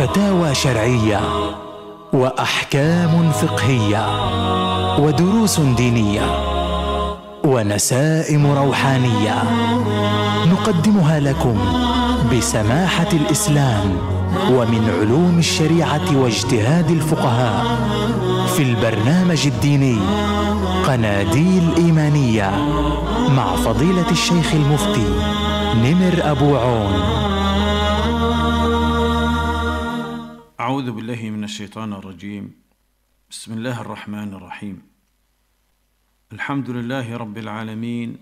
فتاوى 0.00 0.54
شرعية 0.54 1.20
وأحكام 2.12 3.32
فقهية 3.32 4.06
ودروس 4.98 5.60
دينية 5.60 6.22
ونسائم 7.44 8.46
روحانية 8.46 9.42
نقدمها 10.46 11.20
لكم 11.20 11.58
بسماحة 12.32 13.08
الإسلام 13.12 13.98
ومن 14.50 14.90
علوم 15.00 15.38
الشريعة 15.38 16.16
واجتهاد 16.16 16.90
الفقهاء 16.90 17.64
في 18.56 18.62
البرنامج 18.62 19.46
الديني 19.46 19.98
قناديل 20.86 21.68
إيمانية 21.76 22.50
مع 23.36 23.56
فضيلة 23.56 24.10
الشيخ 24.10 24.54
المفتي 24.54 25.08
نمر 25.74 26.30
أبو 26.30 26.56
عون. 26.56 27.29
أعوذ 30.70 30.90
بالله 30.90 31.30
من 31.30 31.44
الشيطان 31.44 31.92
الرجيم. 31.92 32.52
بسم 33.30 33.52
الله 33.52 33.80
الرحمن 33.80 34.34
الرحيم. 34.34 34.82
الحمد 36.32 36.70
لله 36.70 37.16
رب 37.16 37.38
العالمين 37.38 38.18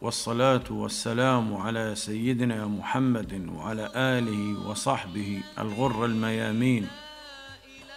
والصلاة 0.00 0.64
والسلام 0.70 1.54
على 1.54 1.94
سيدنا 1.94 2.66
محمد 2.66 3.48
وعلى 3.48 3.92
آله 3.96 4.68
وصحبه 4.68 5.40
الغر 5.58 6.04
الميامين. 6.04 6.86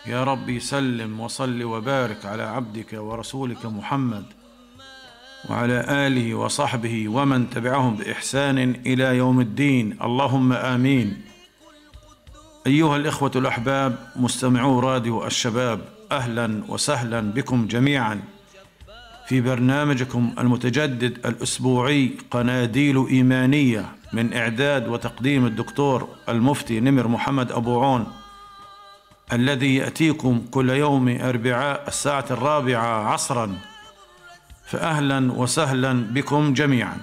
يا 0.08 0.24
ربي 0.24 0.60
سلم 0.60 1.20
وصل 1.20 1.64
وبارك 1.64 2.26
على 2.26 2.44
عبدك 2.44 2.94
ورسولك 2.94 3.66
محمد 3.66 4.26
وعلى 5.50 6.08
آله 6.08 6.34
وصحبه 6.34 7.08
ومن 7.08 7.50
تبعهم 7.50 7.96
بإحسان 7.96 8.58
إلى 8.86 9.18
يوم 9.18 9.40
الدين. 9.40 9.98
اللهم 10.02 10.54
آمين. 10.54 11.35
أيها 12.68 12.98
الإخوة 12.98 13.32
الأحباب 13.36 13.96
مستمعو 14.16 14.80
راديو 14.80 15.26
الشباب 15.26 15.82
أهلا 16.12 16.64
وسهلا 16.70 17.22
بكم 17.22 17.68
جميعا. 17.68 18.22
في 19.28 19.42
برنامجكم 19.42 20.34
المتجدد 20.40 21.26
الأسبوعي 21.26 22.12
قناديل 22.32 23.08
إيمانية 23.08 23.86
من 24.14 24.34
إعداد 24.34 24.88
وتقديم 24.88 25.46
الدكتور 25.46 26.08
المفتي 26.30 26.80
نمر 26.80 27.08
محمد 27.08 27.52
أبو 27.52 27.84
عون 27.84 28.08
الذي 29.34 29.76
يأتيكم 29.76 30.46
كل 30.52 30.70
يوم 30.70 31.18
أربعاء 31.22 31.88
الساعة 31.88 32.26
الرابعة 32.32 33.12
عصرا. 33.12 33.58
فأهلا 34.66 35.32
وسهلا 35.32 35.94
بكم 35.94 36.54
جميعا. 36.54 36.98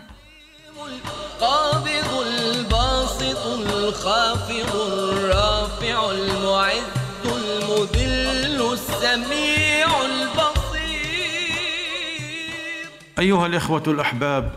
البصير 13.23 13.37
أيها 13.37 13.47
الإخوة 13.47 13.83
الأحباب 13.87 14.53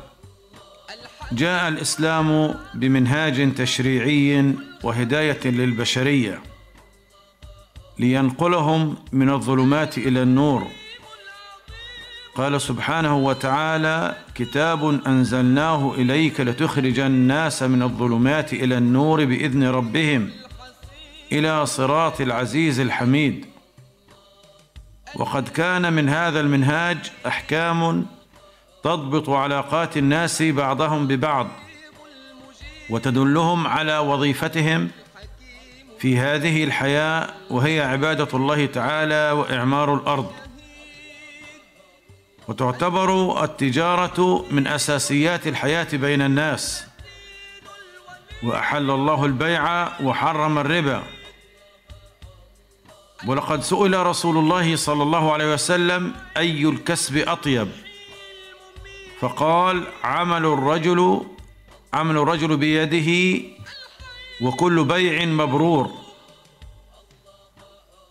جاء 1.31 1.67
الإسلام 1.67 2.55
بمنهاج 2.73 3.53
تشريعي 3.53 4.53
وهداية 4.83 5.39
للبشرية 5.45 6.39
لينقلهم 7.99 8.95
من 9.11 9.29
الظلمات 9.29 9.97
إلى 9.97 10.21
النور. 10.21 10.67
قال 12.35 12.61
سبحانه 12.61 13.17
وتعالى 13.17 14.15
كتاب 14.35 15.07
أنزلناه 15.07 15.93
إليك 15.97 16.39
لتخرج 16.41 16.99
الناس 16.99 17.63
من 17.63 17.81
الظلمات 17.83 18.53
إلى 18.53 18.77
النور 18.77 19.25
بإذن 19.25 19.63
ربهم 19.63 20.29
إلى 21.31 21.65
صراط 21.65 22.21
العزيز 22.21 22.79
الحميد. 22.79 23.45
وقد 25.15 25.47
كان 25.47 25.93
من 25.93 26.09
هذا 26.09 26.39
المنهاج 26.39 26.97
أحكام 27.27 28.05
تضبط 28.85 29.29
علاقات 29.29 29.97
الناس 29.97 30.41
بعضهم 30.41 31.07
ببعض 31.07 31.47
وتدلهم 32.89 33.67
على 33.67 33.97
وظيفتهم 33.97 34.91
في 35.99 36.17
هذه 36.17 36.63
الحياة 36.63 37.29
وهي 37.49 37.81
عبادة 37.81 38.27
الله 38.33 38.65
تعالى 38.65 39.31
وإعمار 39.31 39.93
الأرض. 39.93 40.31
وتعتبر 42.47 43.43
التجارة 43.43 44.45
من 44.51 44.67
أساسيات 44.67 45.47
الحياة 45.47 45.87
بين 45.93 46.21
الناس. 46.21 46.87
وأحل 48.43 48.91
الله 48.91 49.25
البيع 49.25 49.87
وحرم 50.01 50.57
الربا. 50.57 51.03
ولقد 53.27 53.63
سئل 53.63 54.05
رسول 54.05 54.37
الله 54.37 54.75
صلى 54.75 55.03
الله 55.03 55.33
عليه 55.33 55.53
وسلم 55.53 56.13
أي 56.37 56.65
الكسب 56.65 57.17
أطيب؟ 57.17 57.84
فقال 59.25 59.83
عمل 60.03 60.45
الرجل 60.45 61.25
عمل 61.93 62.17
الرجل 62.17 62.57
بيده 62.57 63.41
وكل 64.41 64.83
بيع 64.83 65.25
مبرور. 65.25 65.91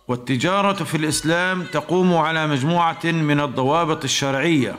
والتجارة 0.08 0.84
في 0.84 0.96
الإسلام 0.96 1.62
تقوم 1.62 2.14
على 2.14 2.46
مجموعة 2.46 3.04
من 3.04 3.40
الضوابط 3.40 4.04
الشرعية. 4.04 4.78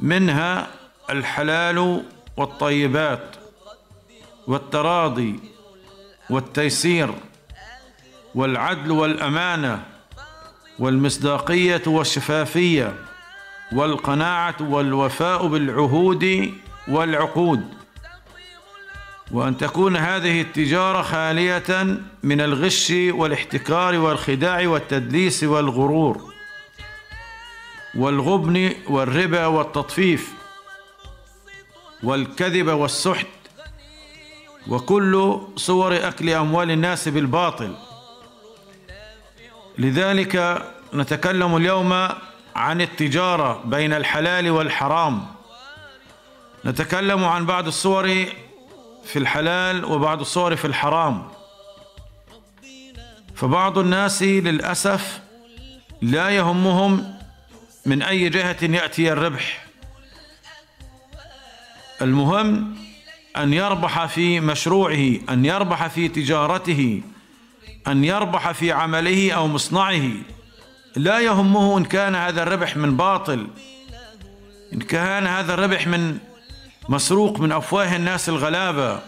منها 0.00 0.68
الحلال 1.10 2.04
والطيبات 2.36 3.36
والتراضي 4.46 5.40
والتيسير 6.30 7.14
والعدل 8.34 8.90
والأمانة 8.90 9.86
والمصداقية 10.78 11.82
والشفافية. 11.86 13.13
والقناعة 13.72 14.56
والوفاء 14.60 15.46
بالعهود 15.46 16.54
والعقود. 16.88 17.74
وأن 19.30 19.56
تكون 19.56 19.96
هذه 19.96 20.40
التجارة 20.40 21.02
خالية 21.02 21.98
من 22.22 22.40
الغش 22.40 22.90
والاحتكار 22.90 23.98
والخداع 23.98 24.68
والتدليس 24.68 25.44
والغرور 25.44 26.34
والغبن 27.94 28.72
والربا 28.88 29.46
والتطفيف 29.46 30.32
والكذب 32.02 32.68
والسحت 32.68 33.26
وكل 34.68 35.40
صور 35.56 36.08
أكل 36.08 36.30
أموال 36.30 36.70
الناس 36.70 37.08
بالباطل. 37.08 37.74
لذلك 39.78 40.62
نتكلم 40.94 41.56
اليوم 41.56 42.08
عن 42.56 42.80
التجارة 42.80 43.62
بين 43.64 43.92
الحلال 43.92 44.50
والحرام. 44.50 45.26
نتكلم 46.64 47.24
عن 47.24 47.46
بعض 47.46 47.66
الصور 47.66 48.26
في 49.04 49.18
الحلال 49.18 49.84
وبعض 49.84 50.20
الصور 50.20 50.56
في 50.56 50.64
الحرام. 50.64 51.28
فبعض 53.34 53.78
الناس 53.78 54.22
للأسف 54.22 55.20
لا 56.02 56.30
يهمهم 56.30 57.14
من 57.86 58.02
أي 58.02 58.28
جهة 58.28 58.56
يأتي 58.62 59.12
الربح. 59.12 59.64
المهم 62.02 62.76
أن 63.36 63.52
يربح 63.52 64.06
في 64.06 64.40
مشروعه 64.40 65.14
أن 65.30 65.44
يربح 65.44 65.86
في 65.86 66.08
تجارته 66.08 67.02
أن 67.86 68.04
يربح 68.04 68.52
في 68.52 68.72
عمله 68.72 69.32
أو 69.32 69.48
مصنعه. 69.48 70.10
لا 70.96 71.20
يهمه 71.20 71.78
إن 71.78 71.84
كان 71.84 72.14
هذا 72.14 72.42
الربح 72.42 72.76
من 72.76 72.96
باطل 72.96 73.48
إن 74.72 74.78
كان 74.78 75.26
هذا 75.26 75.54
الربح 75.54 75.86
من 75.86 76.18
مسروق 76.88 77.40
من 77.40 77.52
أفواه 77.52 77.96
الناس 77.96 78.28
الغلابة 78.28 79.00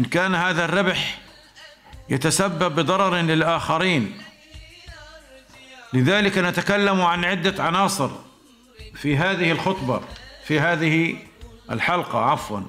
إن 0.00 0.04
كان 0.04 0.34
هذا 0.34 0.64
الربح 0.64 1.18
يتسبب 2.08 2.74
بضرر 2.74 3.16
للآخرين. 3.16 4.22
لذلك 5.92 6.38
نتكلم 6.38 7.00
عن 7.00 7.24
عدة 7.24 7.62
عناصر 7.62 8.10
في 8.94 9.16
هذه 9.16 9.52
الخطبة 9.52 10.00
في 10.44 10.60
هذه 10.60 11.16
الحلقة 11.70 12.18
عفوا. 12.18 12.60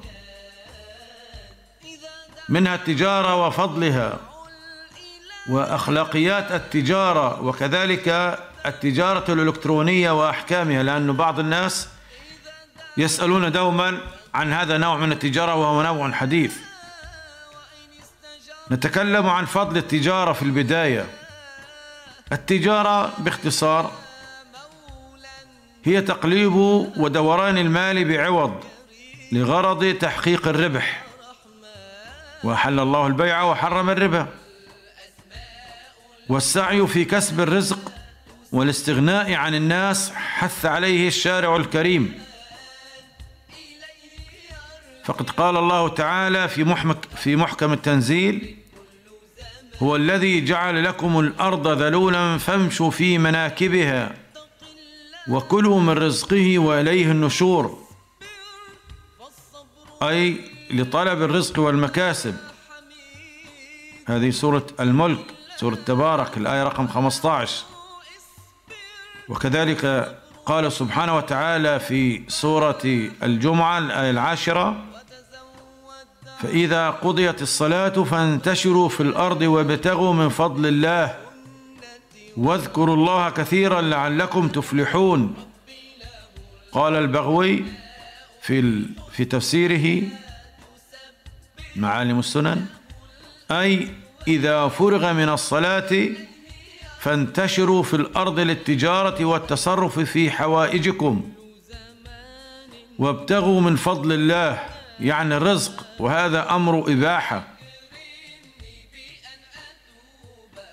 منها 2.50 2.76
التجارة 2.76 3.48
وفضلها. 3.48 4.35
وأخلاقيات 5.50 6.52
التجارة 6.52 7.42
وكذلك 7.42 8.38
التجارة 8.66 9.34
الإلكترونية 9.34 10.12
وأحكامها 10.12 10.84
لأن 10.84 11.14
بعض 11.14 11.40
الناس 11.40 11.88
يسألون 12.98 13.52
دوما 13.52 13.98
عن 14.34 14.54
هذا 14.54 14.78
نوع 14.78 14.98
من 14.98 15.12
التجارة 15.12 15.56
وهو 15.56 15.82
نوع 15.82 16.12
حديث. 16.12 16.58
نتكلم 18.72 19.30
عن 19.30 19.46
فضل 19.46 19.78
التجارة 19.78 20.34
في 20.34 20.42
البداية. 20.44 21.06
التجارة 22.32 23.14
باختصار 23.18 23.92
هي 25.84 26.02
تقليب 26.02 26.56
ودوران 26.98 27.58
المال 27.58 28.06
بعوض 28.06 28.64
لغرض 29.32 29.94
تحقيق 29.94 30.48
الربح. 30.48 31.04
وأحل 32.44 32.80
الله 32.80 33.08
البيع 33.08 33.44
وحرم 33.44 33.90
الربا. 33.90 34.28
والسعي 36.30 36.88
في 36.88 37.06
كسب 37.06 37.40
الرزق 37.40 37.92
والاستغناء 38.52 39.34
عن 39.34 39.56
الناس 39.56 40.12
حث 40.12 40.66
عليه 40.66 41.08
الشارع 41.08 41.56
الكريم. 41.56 42.20
فقد 45.06 45.30
قال 45.30 45.58
الله 45.58 45.90
تعالى 45.90 46.48
في 46.48 46.64
محمك 46.64 47.06
في 47.16 47.36
محكم 47.36 47.74
التنزيل 47.74 48.58
هو 49.84 49.96
الذي 49.96 50.46
جعل 50.46 50.84
لكم 50.84 51.20
الأرض 51.20 51.68
ذلولا 51.68 52.38
فامشوا 52.38 52.92
في 52.92 53.18
مناكبها 53.18 54.16
وكلوا 55.28 55.80
من 55.80 55.90
رزقه 55.90 56.60
وإليه 56.60 57.12
النشور 57.12 57.86
أي 60.04 60.40
لطلب 60.72 61.22
الرزق 61.22 61.60
والمكاسب. 61.60 62.36
هذه 64.06 64.30
سورة 64.30 64.68
الملك. 64.80 65.35
سورة 65.58 65.76
تبارك 65.76 66.38
الآية 66.38 66.64
رقم 66.64 66.88
15 66.88 67.64
وكذلك 69.30 70.16
قال 70.46 70.72
سبحانه 70.72 71.18
وتعالى 71.18 71.80
في 71.80 72.22
سورة 72.28 72.82
الجمعة 73.24 73.78
الآية 73.78 74.12
العاشرة 74.12 74.86
فإذا 76.40 76.90
قضيت 76.90 77.42
الصلاة 77.42 77.90
فانتشروا 78.04 78.90
في 78.90 79.04
الأرض 79.04 79.42
وابتغوا 79.42 80.14
من 80.14 80.30
فضل 80.30 80.66
الله 80.66 81.18
واذكروا 82.38 82.96
الله 82.96 83.30
كثيرا 83.30 83.82
لعلكم 83.82 84.48
تفلحون. 84.48 85.36
قال 86.72 86.96
البغوي 86.96 87.66
في 88.42 88.86
في 89.12 89.26
تفسيره 89.26 90.04
معالم 91.76 92.20
السنن 92.20 92.66
أي 93.52 93.90
إذا 94.28 94.68
فرغ 94.68 95.14
من 95.14 95.30
الصلاة 95.30 96.10
فانتشروا 97.00 97.84
في 97.84 97.94
الأرض 97.94 98.40
للتجارة 98.40 99.26
والتصرف 99.26 100.00
في 100.00 100.32
حوائجكم. 100.32 101.32
وابتغوا 103.00 103.62
من 103.62 103.76
فضل 103.76 104.12
الله 104.12 104.60
يعني 105.00 105.38
الرزق 105.38 105.86
وهذا 106.00 106.56
أمر 106.56 106.92
إباحة. 106.92 107.44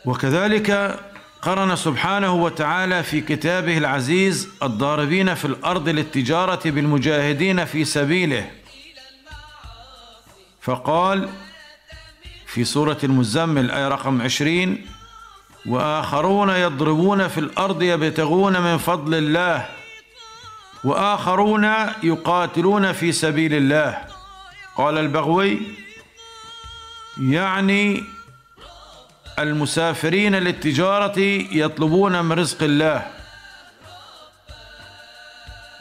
وكذلك 0.04 1.00
قرن 1.42 1.76
سبحانه 1.76 2.34
وتعالى 2.34 3.02
في 3.02 3.20
كتابه 3.20 3.78
العزيز 3.78 4.48
الضاربين 4.62 5.34
في 5.34 5.44
الأرض 5.44 5.88
للتجارة 5.88 6.70
بالمجاهدين 6.70 7.64
في 7.64 7.84
سبيله. 7.84 8.50
فقال 10.60 11.28
في 12.54 12.64
سورة 12.64 12.98
المزمل 13.04 13.70
آية 13.70 13.88
رقم 13.88 14.22
عشرين. 14.22 14.86
وآخرون 15.66 16.50
يضربون 16.50 17.28
في 17.28 17.40
الأرض 17.40 17.82
يبتغون 17.82 18.60
من 18.60 18.78
فضل 18.78 19.14
الله. 19.14 19.68
وآخرون 20.84 21.64
يقاتلون 22.02 22.92
في 22.92 23.12
سبيل 23.12 23.54
الله. 23.54 24.04
قال 24.76 24.98
البغوي 24.98 25.60
يعني 27.20 28.04
المسافرين 29.38 30.34
للتجارة 30.34 31.18
يطلبون 31.52 32.24
من 32.24 32.32
رزق 32.32 32.62
الله. 32.62 33.06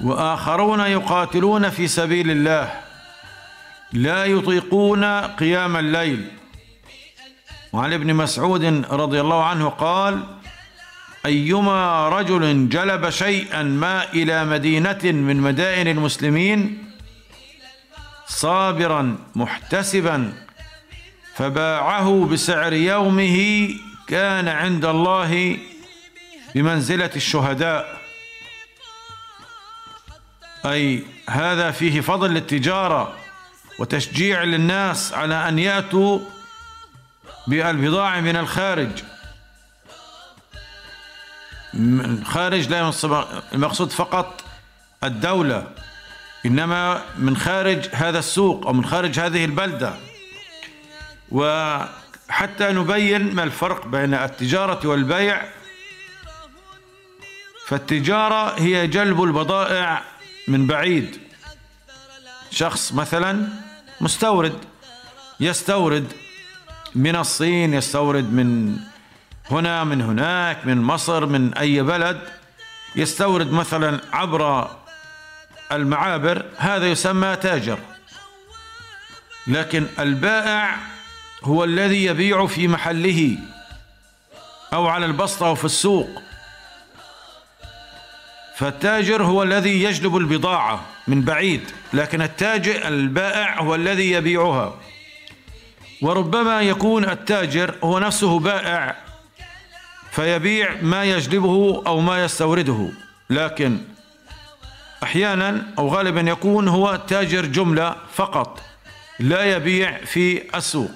وآخرون 0.03 0.79
يقاتلون 0.79 1.69
في 1.69 1.87
سبيل 1.87 2.31
الله. 2.31 2.81
لا 3.93 4.25
يطيقون 4.25 5.05
قيام 5.21 5.77
الليل. 5.77 6.40
وعن 7.73 7.93
ابن 7.93 8.13
مسعود 8.13 8.85
رضي 8.91 9.21
الله 9.21 9.43
عنه 9.43 9.69
قال 9.69 10.23
أيما 11.25 12.09
رجل 12.09 12.69
جلب 12.69 13.09
شيئا 13.09 13.63
ما 13.63 14.13
إلى 14.13 14.45
مدينة 14.45 14.99
من 15.03 15.37
مدائن 15.37 15.87
المسلمين 15.87 16.91
صابرا 18.27 19.17
محتسبا 19.35 20.33
فباعه 21.35 22.27
بسعر 22.31 22.73
يومه 22.73 23.69
كان 24.07 24.47
عند 24.47 24.85
الله 24.85 25.57
بمنزلة 26.55 27.11
الشهداء. 27.15 28.01
أي 30.65 31.03
هذا 31.29 31.71
فيه 31.71 32.01
فضل 32.01 32.29
للتجارة 32.33 33.13
وتشجيع 33.79 34.43
للناس 34.43 35.13
على 35.13 35.49
أن 35.49 35.59
يأتوا 35.59 36.19
بالبضاعه 37.51 38.21
من 38.21 38.35
الخارج. 38.35 39.03
من 41.73 42.25
خارج 42.25 42.69
لا 42.69 42.93
المقصود 43.53 43.91
فقط 43.91 44.43
الدولة 45.03 45.67
إنما 46.45 47.01
من 47.17 47.37
خارج 47.37 47.89
هذا 47.93 48.19
السوق 48.19 48.67
أو 48.67 48.73
من 48.73 48.85
خارج 48.85 49.19
هذه 49.19 49.45
البلدة. 49.45 49.93
وحتى 51.31 52.71
نبين 52.71 53.35
ما 53.35 53.43
الفرق 53.43 53.87
بين 53.87 54.13
التجارة 54.13 54.87
والبيع. 54.87 55.45
فالتجارة 57.67 58.59
هي 58.59 58.87
جلب 58.87 59.23
البضائع 59.23 60.03
من 60.47 60.67
بعيد. 60.67 61.21
شخص 62.51 62.93
مثلا 62.93 63.47
مستورد 64.01 64.59
يستورد 65.39 66.13
من 66.95 67.15
الصين 67.15 67.73
يستورد 67.73 68.33
من 68.33 68.77
هنا 69.51 69.83
من 69.83 70.01
هناك 70.01 70.65
من 70.65 70.77
مصر 70.81 71.25
من 71.25 71.53
أي 71.53 71.81
بلد 71.81 72.21
يستورد 72.95 73.51
مثلا 73.51 73.99
عبر 74.13 74.71
المعابر 75.71 76.45
هذا 76.57 76.87
يسمى 76.87 77.35
تاجر. 77.35 77.79
لكن 79.47 79.87
البائع 79.99 80.77
هو 81.43 81.63
الذي 81.63 82.05
يبيع 82.05 82.47
في 82.47 82.67
محله 82.67 83.37
أو 84.73 84.87
على 84.87 85.05
البسطة 85.05 85.47
أو 85.47 85.55
في 85.55 85.65
السوق. 85.65 86.21
فالتاجر 88.57 89.23
هو 89.23 89.43
الذي 89.43 89.83
يجلب 89.83 90.17
البضاعة 90.17 90.85
من 91.07 91.21
بعيد 91.21 91.71
لكن 91.93 92.21
التاجر 92.21 92.87
البائع 92.87 93.61
هو 93.61 93.75
الذي 93.75 94.11
يبيعها. 94.11 94.75
وربما 96.01 96.61
يكون 96.61 97.09
التاجر 97.09 97.75
هو 97.83 97.99
نفسه 97.99 98.39
بائع 98.39 98.97
فيبيع 100.11 100.75
ما 100.81 101.03
يجلبه 101.03 101.83
أو 101.87 101.99
ما 101.99 102.23
يستورده. 102.23 102.89
لكن 103.29 103.77
أحيانا 105.03 105.73
أو 105.77 105.87
غالبا 105.87 106.21
يكون 106.21 106.67
هو 106.67 107.01
تاجر 107.07 107.45
جملة 107.45 107.95
فقط 108.13 108.61
لا 109.19 109.43
يبيع 109.55 110.05
في 110.05 110.57
السوق. 110.57 110.91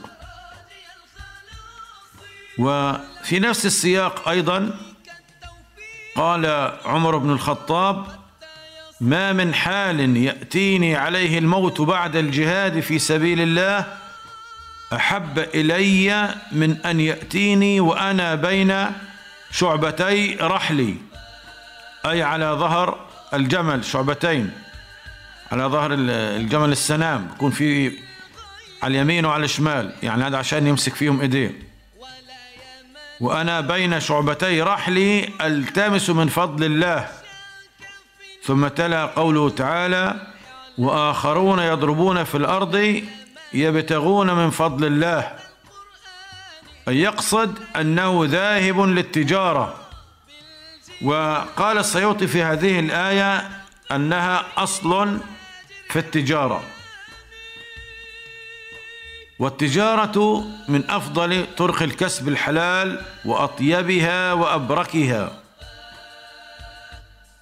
وفي 2.59 3.39
نفس 3.39 3.65
السياق 3.65 4.29
أيضا 4.29 4.77
قال 6.15 6.71
عمر 6.85 7.17
بن 7.17 7.29
الخطاب 7.29 8.05
ما 9.01 9.33
من 9.33 9.53
حال 9.53 10.17
يأتيني 10.17 10.95
عليه 10.95 11.37
الموت 11.37 11.81
بعد 11.81 12.15
الجهاد 12.15 12.79
في 12.79 12.99
سبيل 12.99 13.41
الله 13.41 14.04
أحب 14.93 15.39
إلي 15.39 16.35
من 16.51 16.77
أن 16.85 16.99
يأتيني 16.99 17.79
وأنا 17.79 18.35
بين 18.35 18.85
شعبتي 19.51 20.37
رحلي. 20.41 20.95
أي 22.05 22.23
على 22.23 22.45
ظهر 22.45 22.99
الجمل 23.33 23.85
شعبتين. 23.85 24.51
على 25.51 25.63
ظهر 25.63 25.93
الجمل 25.93 26.71
السنام 26.71 27.29
يكون 27.35 27.51
في 27.51 27.91
على 28.83 28.95
اليمين 28.95 29.25
وعلى 29.25 29.45
الشمال. 29.45 29.95
يعني 30.03 30.23
هذا 30.23 30.37
عشان 30.37 30.67
يمسك 30.67 30.95
فيهم 30.95 31.21
إيديه. 31.21 31.61
وأنا 33.19 33.61
بين 33.61 33.99
شعبتي 33.99 34.61
رحلي 34.61 35.29
ألتمس 35.41 36.09
من 36.09 36.27
فضل 36.29 36.65
الله. 36.65 37.07
ثم 38.43 38.67
تلا 38.67 39.05
قوله 39.05 39.49
تعالى 39.49 40.15
وآخرون 40.77 41.59
يضربون 41.59 42.23
في 42.23 42.35
الأرض 42.35 43.01
يبتغون 43.53 44.33
من 44.33 44.49
فضل 44.49 44.85
الله. 44.87 45.35
أي 46.87 47.01
يقصد 47.01 47.59
أنه 47.75 48.21
ذاهب 48.25 48.79
للتجارة. 48.81 49.75
وقال 51.01 51.77
السيوطي 51.77 52.27
في 52.27 52.43
هذه 52.43 52.79
الآية 52.79 53.49
أنها 53.91 54.45
أصل 54.57 55.19
في 55.89 55.99
التجارة. 55.99 56.63
والتجارة 59.39 60.43
من 60.67 60.89
أفضل 60.89 61.45
طرق 61.57 61.81
الكسب 61.81 62.27
الحلال 62.27 63.01
وأطيبها 63.25 64.33
وأبركها. 64.33 65.39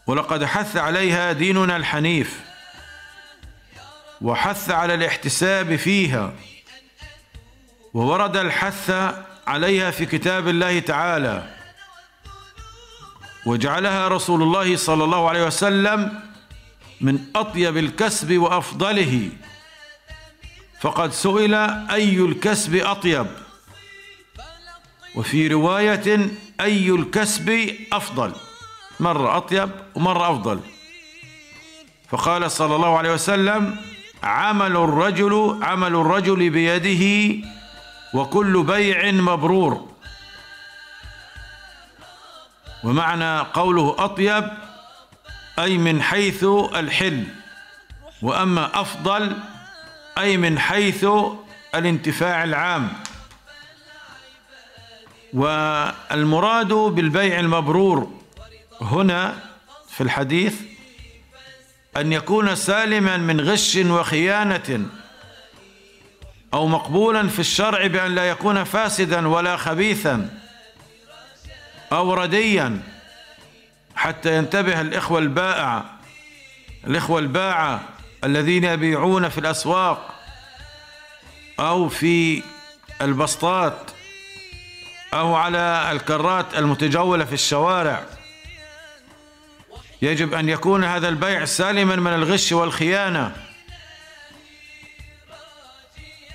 ولقد 0.07 0.43
حث 0.43 0.77
عليها 0.77 1.31
ديننا 1.31 1.75
الحنيف. 1.75 2.52
وحث 4.23 4.69
على 4.71 4.93
الاحتساب 4.93 5.75
فيها 5.75 6.33
وورد 7.93 8.37
الحث 8.37 8.91
عليها 9.47 9.91
في 9.91 10.05
كتاب 10.05 10.47
الله 10.47 10.79
تعالى 10.79 11.55
وجعلها 13.45 14.07
رسول 14.07 14.41
الله 14.43 14.75
صلى 14.75 15.03
الله 15.03 15.29
عليه 15.29 15.43
وسلم 15.43 16.19
من 17.01 17.19
أطيب 17.35 17.77
الكسب 17.77 18.37
وأفضله. 18.37 19.29
فقد 20.81 21.11
سئل 21.11 21.53
أي 21.91 22.17
الكسب 22.17 22.75
أطيب؟ 22.75 23.27
وفي 25.15 25.47
رواية 25.47 26.27
أي 26.61 26.89
الكسب 26.89 27.75
أفضل؟ 27.93 28.31
مرة 28.99 29.37
أطيب 29.37 29.69
ومرة 29.95 30.31
أفضل. 30.31 30.59
فقال 32.09 32.51
صلى 32.51 32.75
الله 32.75 32.97
عليه 32.97 33.13
وسلم 33.13 33.92
عمل 34.23 34.77
الرجل 34.77 35.59
عمل 35.61 35.95
الرجل 35.95 36.49
بيده 36.49 37.35
وكل 38.13 38.63
بيع 38.63 39.11
مبرور. 39.11 39.93
ومعنى 42.83 43.39
قوله 43.39 43.95
أطيب 43.99 44.47
أي 45.59 45.77
من 45.77 46.01
حيث 46.01 46.43
الحل 46.75 47.23
وأما 48.21 48.81
أفضل 48.81 49.37
أي 50.17 50.37
من 50.37 50.59
حيث 50.59 51.05
الانتفاع 51.75 52.43
العام. 52.43 52.89
والمراد 55.33 56.73
بالبيع 56.73 57.39
المبرور 57.39 58.11
هنا 58.81 59.39
في 59.89 60.03
الحديث 60.03 60.61
أن 61.97 62.13
يكون 62.13 62.55
سالما 62.55 63.17
من 63.17 63.41
غش 63.41 63.75
وخيانة 63.75 64.85
أو 66.53 66.67
مقبولا 66.67 67.27
في 67.27 67.39
الشرع 67.39 67.87
بأن 67.87 68.15
لا 68.15 68.29
يكون 68.29 68.63
فاسدا 68.63 69.27
ولا 69.27 69.57
خبيثا 69.57 70.29
أو 71.91 72.13
رديا 72.13 72.81
حتى 73.95 74.37
ينتبه 74.37 74.81
الإخوة 74.81 75.19
البائع 75.19 75.83
الإخوة 76.87 77.19
الباعه 77.19 77.83
الذين 78.23 78.63
يبيعون 78.63 79.29
في 79.29 79.37
الأسواق 79.37 80.13
أو 81.59 81.89
في 81.89 82.43
البسطات 83.01 83.91
أو 85.13 85.35
على 85.35 85.89
الكرات 85.91 86.57
المتجولة 86.57 87.25
في 87.25 87.33
الشوارع. 87.33 88.03
يجب 90.03 90.33
أن 90.33 90.49
يكون 90.49 90.83
هذا 90.83 91.09
البيع 91.09 91.45
سالما 91.45 91.95
من 91.95 92.13
الغش 92.13 92.51
والخيانة. 92.51 93.35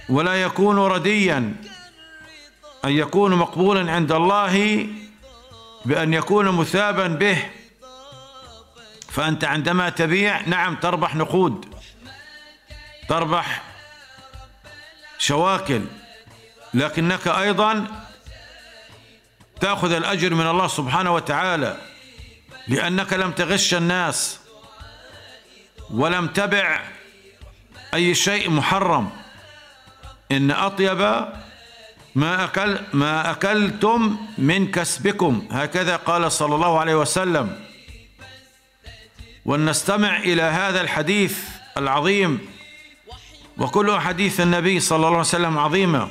ولا 0.09 0.43
يكون 0.43 0.79
رديا. 0.79 1.55
أن 2.85 2.91
يكون 2.91 3.35
مقبولا 3.35 3.93
عند 3.93 4.13
الله 4.13 4.87
بأن 5.85 6.15
يكون 6.15 6.49
مثابا 6.49 7.07
به. 7.07 7.51
فأنت 9.09 9.45
عندما 9.45 9.89
تبيع 9.89 10.41
نعم 10.41 10.77
تربح 10.77 11.15
نقود. 11.15 11.75
تربح 13.09 13.63
شواكل. 15.19 15.85
لكنك 16.75 17.29
أيضا 17.29 17.87
تأخذ 19.61 19.93
الأجر 19.93 20.35
من 20.35 20.47
الله 20.47 20.69
سبحانه 20.69 21.15
وتعالى. 21.15 21.88
لأنك 22.69 23.13
لم 23.13 23.33
تغش 23.33 23.75
الناس 23.75 24.41
ولم 25.91 26.27
تبع 26.27 26.83
أي 27.95 28.15
شيء 28.15 28.51
محرم. 28.51 29.11
إن 30.33 30.51
أطيب 30.51 30.99
ما 32.15 32.45
اكل 32.45 32.79
ما 32.93 33.31
أكلتم 33.31 34.17
من 34.39 34.71
كسبكم. 34.71 35.49
هكذا 35.51 35.97
قال 35.97 36.33
صلى 36.33 36.55
الله 36.55 36.81
عليه 36.81 36.95
وسلم. 36.95 37.61
ولنستمع 39.45 40.17
إلى 40.17 40.43
هذا 40.43 40.81
الحديث 40.81 41.39
العظيم. 41.77 42.49
وكل 43.59 44.01
حديث 44.01 44.41
النبي 44.41 44.81
صلى 44.81 44.97
الله 44.97 45.09
عليه 45.09 45.19
وسلم 45.19 45.59
عظيمة. 45.59 46.11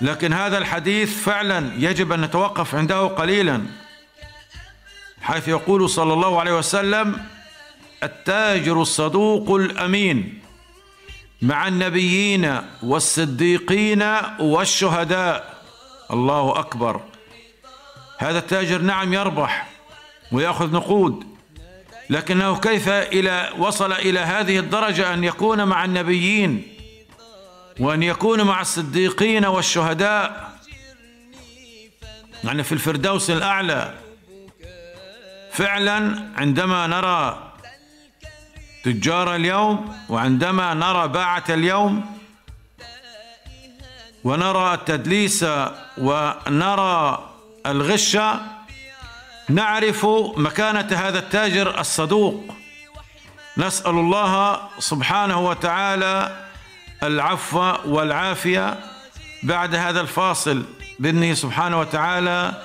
لكن 0.00 0.32
هذا 0.32 0.58
الحديث 0.58 1.22
فعلا 1.22 1.72
يجب 1.78 2.12
أن 2.12 2.20
نتوقف 2.20 2.74
عنده 2.74 3.06
قليلا. 3.06 3.66
حيث 5.26 5.48
يقول 5.48 5.90
صلى 5.90 6.12
الله 6.12 6.40
عليه 6.40 6.58
وسلم 6.58 7.26
التاجر 8.02 8.82
الصدوق 8.82 9.54
الأمين 9.54 10.42
مع 11.42 11.68
النبيين 11.68 12.60
والصديقين 12.82 14.02
والشهداء. 14.40 15.62
الله 16.10 16.58
أكبر. 16.58 17.00
هذا 18.18 18.38
التاجر 18.38 18.82
نعم 18.82 19.14
يربح 19.14 19.68
ويأخذ 20.32 20.72
نقود 20.72 21.24
لكنه 22.10 22.56
كيف 22.56 22.88
إلى 22.88 23.52
وصل 23.58 23.92
إلى 23.92 24.20
هذه 24.20 24.58
الدرجة 24.58 25.14
أن 25.14 25.24
يكون 25.24 25.64
مع 25.64 25.84
النبيين 25.84 26.76
وأن 27.80 28.02
يكون 28.02 28.42
مع 28.42 28.60
الصديقين 28.60 29.44
والشهداء؟ 29.46 30.52
يعني 32.44 32.62
في 32.62 32.72
الفردوس 32.72 33.30
الأعلى. 33.30 34.05
فعلا 35.56 36.22
عندما 36.36 36.86
نرى 36.86 37.52
تجار 38.84 39.34
اليوم 39.34 39.96
وعندما 40.08 40.74
نرى 40.74 41.08
باعة 41.08 41.44
اليوم 41.48 42.18
ونرى 44.24 44.74
التدليس 44.74 45.46
ونرى 45.98 47.28
الغش 47.66 48.18
نعرف 49.48 50.06
مكانة 50.36 50.88
هذا 50.96 51.18
التاجر 51.18 51.80
الصدوق. 51.80 52.54
نسأل 53.58 53.90
الله 53.90 54.60
سبحانه 54.78 55.40
وتعالى 55.48 56.46
العفو 57.02 57.74
والعافية 57.84 58.78
بعد 59.42 59.74
هذا 59.74 60.00
الفاصل. 60.00 60.64
بإذنه 60.98 61.34
سبحانه 61.34 61.80
وتعالى 61.80 62.62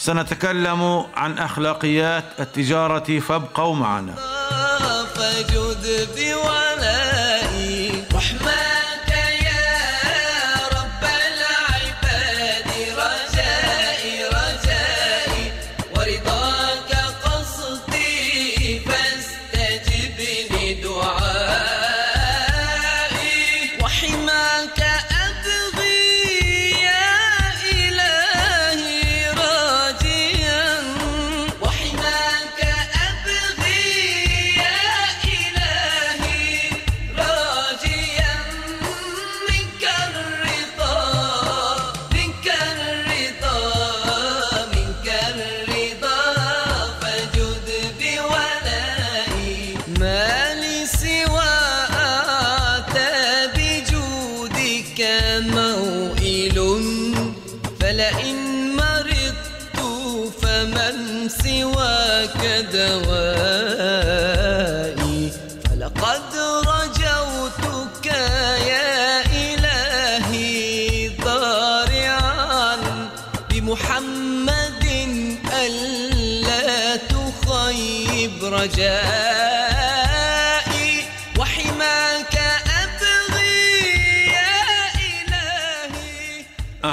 سنتكلم 0.00 1.04
عن 1.16 1.38
أخلاقيات 1.38 2.24
التجارة 2.40 3.18
فابقوا 3.18 3.74
معنا. 3.74 4.14
فجد 5.14 6.08
بولائي 6.16 7.09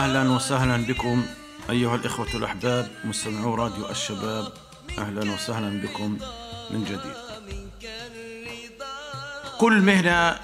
أهلا 0.08 0.32
وسهلا 0.32 0.78
بكم 0.78 1.26
أيها 1.70 1.96
الإخوة 1.96 2.28
الأحباب 2.34 2.92
مستمعو 3.04 3.56
راديو 3.56 3.90
الشباب 3.90 4.54
أهلا 4.98 5.34
وسهلا 5.34 5.82
بكم 5.82 6.18
من 6.70 6.84
جديد. 6.84 7.14
كل 9.60 9.82
مهنة 9.82 10.40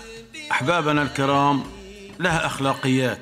أحبابنا 0.51 1.01
الكرام 1.01 1.63
لها 2.19 2.45
أخلاقيات. 2.45 3.19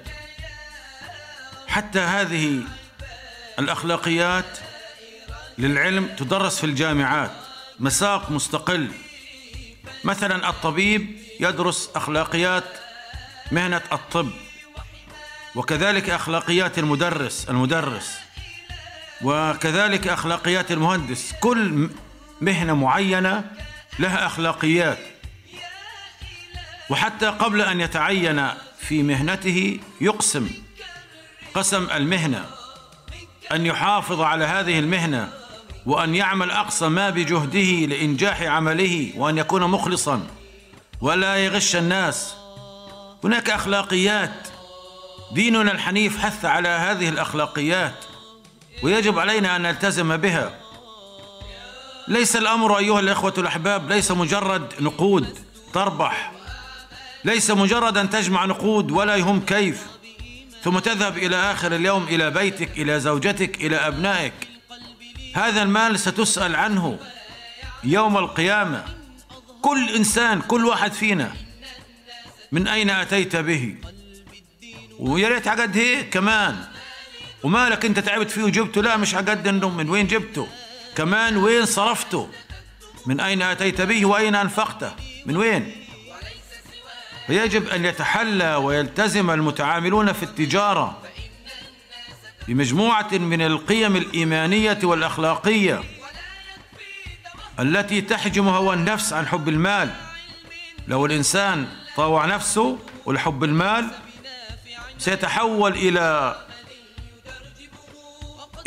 حتى 1.67 1.99
هذه 1.99 2.61
الأخلاقيات 3.59 4.57
للعلم 5.57 6.07
تدرس 6.17 6.57
في 6.57 6.63
الجامعات. 6.63 7.31
مساق 7.79 8.31
مستقل. 8.31 8.91
مثلا 10.03 10.49
الطبيب 10.49 11.15
يدرس 11.39 11.89
أخلاقيات 11.95 12.65
مهنة 13.51 13.81
الطب. 13.91 14.31
وكذلك 15.55 16.09
أخلاقيات 16.09 16.79
المدرس 16.79 17.49
المدرس. 17.49 18.17
وكذلك 19.21 20.07
أخلاقيات 20.07 20.71
المهندس. 20.71 21.33
كل 21.41 21.89
مهنة 22.41 22.73
معينة 22.75 23.51
لها 23.99 24.25
أخلاقيات. 24.25 24.97
وحتى 26.89 27.25
قبل 27.25 27.61
أن 27.61 27.81
يتعين 27.81 28.47
في 28.79 29.03
مهنته 29.03 29.79
يقسم 30.01 30.49
قسم 31.53 31.87
المهنة. 31.89 32.45
أن 33.51 33.65
يحافظ 33.65 34.21
على 34.21 34.45
هذه 34.45 34.79
المهنة 34.79 35.33
وأن 35.85 36.15
يعمل 36.15 36.51
أقصى 36.51 36.89
ما 36.89 37.09
بجهده 37.09 37.85
لإنجاح 37.85 38.41
عمله 38.41 39.13
وأن 39.15 39.37
يكون 39.37 39.63
مخلصا. 39.63 40.27
ولا 41.01 41.35
يغش 41.35 41.75
الناس. 41.75 42.33
هناك 43.23 43.49
أخلاقيات 43.49 44.47
ديننا 45.33 45.71
الحنيف 45.71 46.17
حث 46.17 46.45
على 46.45 46.69
هذه 46.69 47.09
الأخلاقيات 47.09 48.05
ويجب 48.83 49.19
علينا 49.19 49.55
أن 49.55 49.61
نلتزم 49.61 50.17
بها. 50.17 50.59
ليس 52.07 52.35
الأمر 52.35 52.77
أيها 52.77 52.99
الإخوة 52.99 53.33
الأحباب 53.37 53.91
ليس 53.91 54.11
مجرد 54.11 54.73
نقود 54.79 55.39
تربح. 55.73 56.31
ليس 57.25 57.51
مجرد 57.51 57.97
أن 57.97 58.09
تجمع 58.09 58.45
نقود 58.45 58.91
ولا 58.91 59.15
يهم 59.15 59.39
كيف. 59.39 59.87
ثم 60.63 60.79
تذهب 60.79 61.17
إلى 61.17 61.35
آخر 61.35 61.75
اليوم 61.75 62.03
إلى 62.03 62.29
بيتك 62.29 62.77
إلى 62.77 62.99
زوجتك 62.99 63.55
إلى 63.55 63.75
أبنائك. 63.75 64.33
هذا 65.35 65.63
المال 65.63 65.99
ستسأل 65.99 66.55
عنه 66.55 66.99
يوم 67.83 68.17
القيامة. 68.17 68.83
كل 69.61 69.89
إنسان 69.89 70.41
كل 70.41 70.65
واحد 70.65 70.93
فينا 70.93 71.33
من 72.51 72.67
أين 72.67 72.89
أتيت 72.89 73.35
به؟ 73.35 73.75
ويا 75.01 75.29
ريت 75.29 75.47
عقد 75.47 75.77
هيك 75.77 76.09
كمان. 76.09 76.65
ومالك 77.43 77.85
انت 77.85 77.99
تعبت 77.99 78.31
فيه 78.31 78.43
وجبته؟ 78.43 78.81
لا 78.81 78.97
مش 78.97 79.15
عقد 79.15 79.47
انه 79.47 79.69
من 79.69 79.89
وين 79.89 80.07
جبته؟ 80.07 80.47
كمان 80.95 81.37
وين 81.37 81.65
صرفته؟ 81.65 82.29
من 83.05 83.19
أين 83.19 83.41
آتيت 83.41 83.81
به 83.81 84.05
وأين 84.05 84.35
أنفقته؟ 84.35 84.91
من 85.25 85.37
وين؟ 85.37 85.71
فيجب 87.27 87.67
أن 87.67 87.85
يتحلى 87.85 88.55
ويلتزم 88.55 89.31
المتعاملون 89.31 90.13
في 90.13 90.23
التجارة 90.23 91.01
بمجموعة 92.47 93.09
من 93.11 93.41
القيم 93.41 93.95
الإيمانية 93.95 94.79
والأخلاقية 94.83 95.83
التي 97.59 98.01
تحجم 98.01 98.47
هوى 98.47 98.73
النفس 98.73 99.13
عن 99.13 99.27
حب 99.27 99.49
المال. 99.49 99.89
لو 100.87 101.05
الإنسان 101.05 101.67
طاوع 101.95 102.25
نفسه 102.25 102.77
ولحب 103.05 103.43
المال 103.43 103.91
سيتحول 105.01 105.71
إلى 105.71 106.35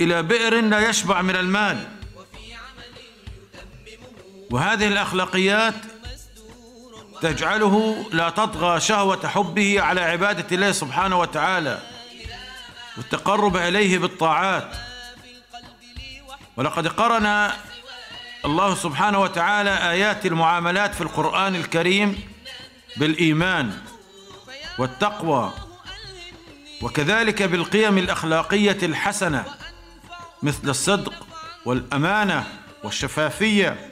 إلى 0.01 0.23
بئر 0.23 0.61
لا 0.61 0.89
يشبع 0.89 1.23
من 1.23 1.37
المال. 1.37 1.89
وهذه 4.51 4.89
الأخلاقيات 4.89 5.75
تجعله 7.23 8.07
لا 8.13 8.31
تطغى 8.31 8.81
شهوة 8.81 9.29
حبه 9.29 9.81
على 9.81 10.01
عبادة 10.01 10.57
الله 10.57 10.73
سبحانه 10.73 11.19
وتعالى 11.19 11.83
والتقرب 12.97 13.57
إليه 13.57 13.99
بالطاعات. 13.99 14.77
ولقد 16.57 16.89
قرن 16.89 17.51
الله 18.45 18.75
سبحانه 18.75 19.21
وتعالى 19.21 19.91
آيات 19.91 20.27
المعاملات 20.27 20.95
في 20.95 21.01
القرآن 21.01 21.55
الكريم 21.55 22.21
بالإيمان 22.97 23.79
والتقوى. 24.79 25.53
وكذلك 26.83 27.43
بالقيم 27.43 27.99
الأخلاقية 27.99 28.79
الحسنة 28.83 29.45
مثل 30.43 30.71
الصدق 30.71 31.15
والأمانة 31.65 32.45
والشفافية 32.85 33.91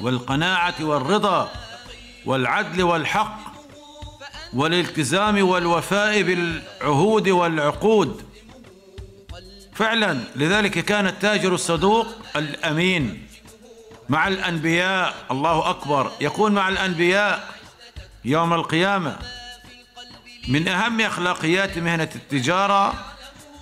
والقناعة 0.00 0.74
والرضا 0.80 1.50
والعدل 2.26 2.82
والحق 2.82 3.38
والالتزام 4.52 5.48
والوفاء 5.48 6.22
بالعهود 6.22 7.28
والعقود. 7.28 8.22
فعلا 9.74 10.18
لذلك 10.36 10.78
كان 10.78 11.06
التاجر 11.06 11.54
الصدوق 11.54 12.06
الأمين 12.36 13.26
مع 14.08 14.28
الأنبياء. 14.28 15.14
الله 15.30 15.70
أكبر. 15.70 16.12
يكون 16.20 16.52
مع 16.52 16.68
الأنبياء 16.68 17.54
يوم 18.24 18.52
القيامة. 18.52 19.16
من 20.48 20.68
أهم 20.68 21.00
أخلاقيات 21.00 21.78
مهنة 21.78 22.08
التجارة 22.14 22.94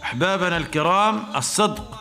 أحبابنا 0.03 0.57
الكرام 0.57 1.37
الصدق. 1.37 2.01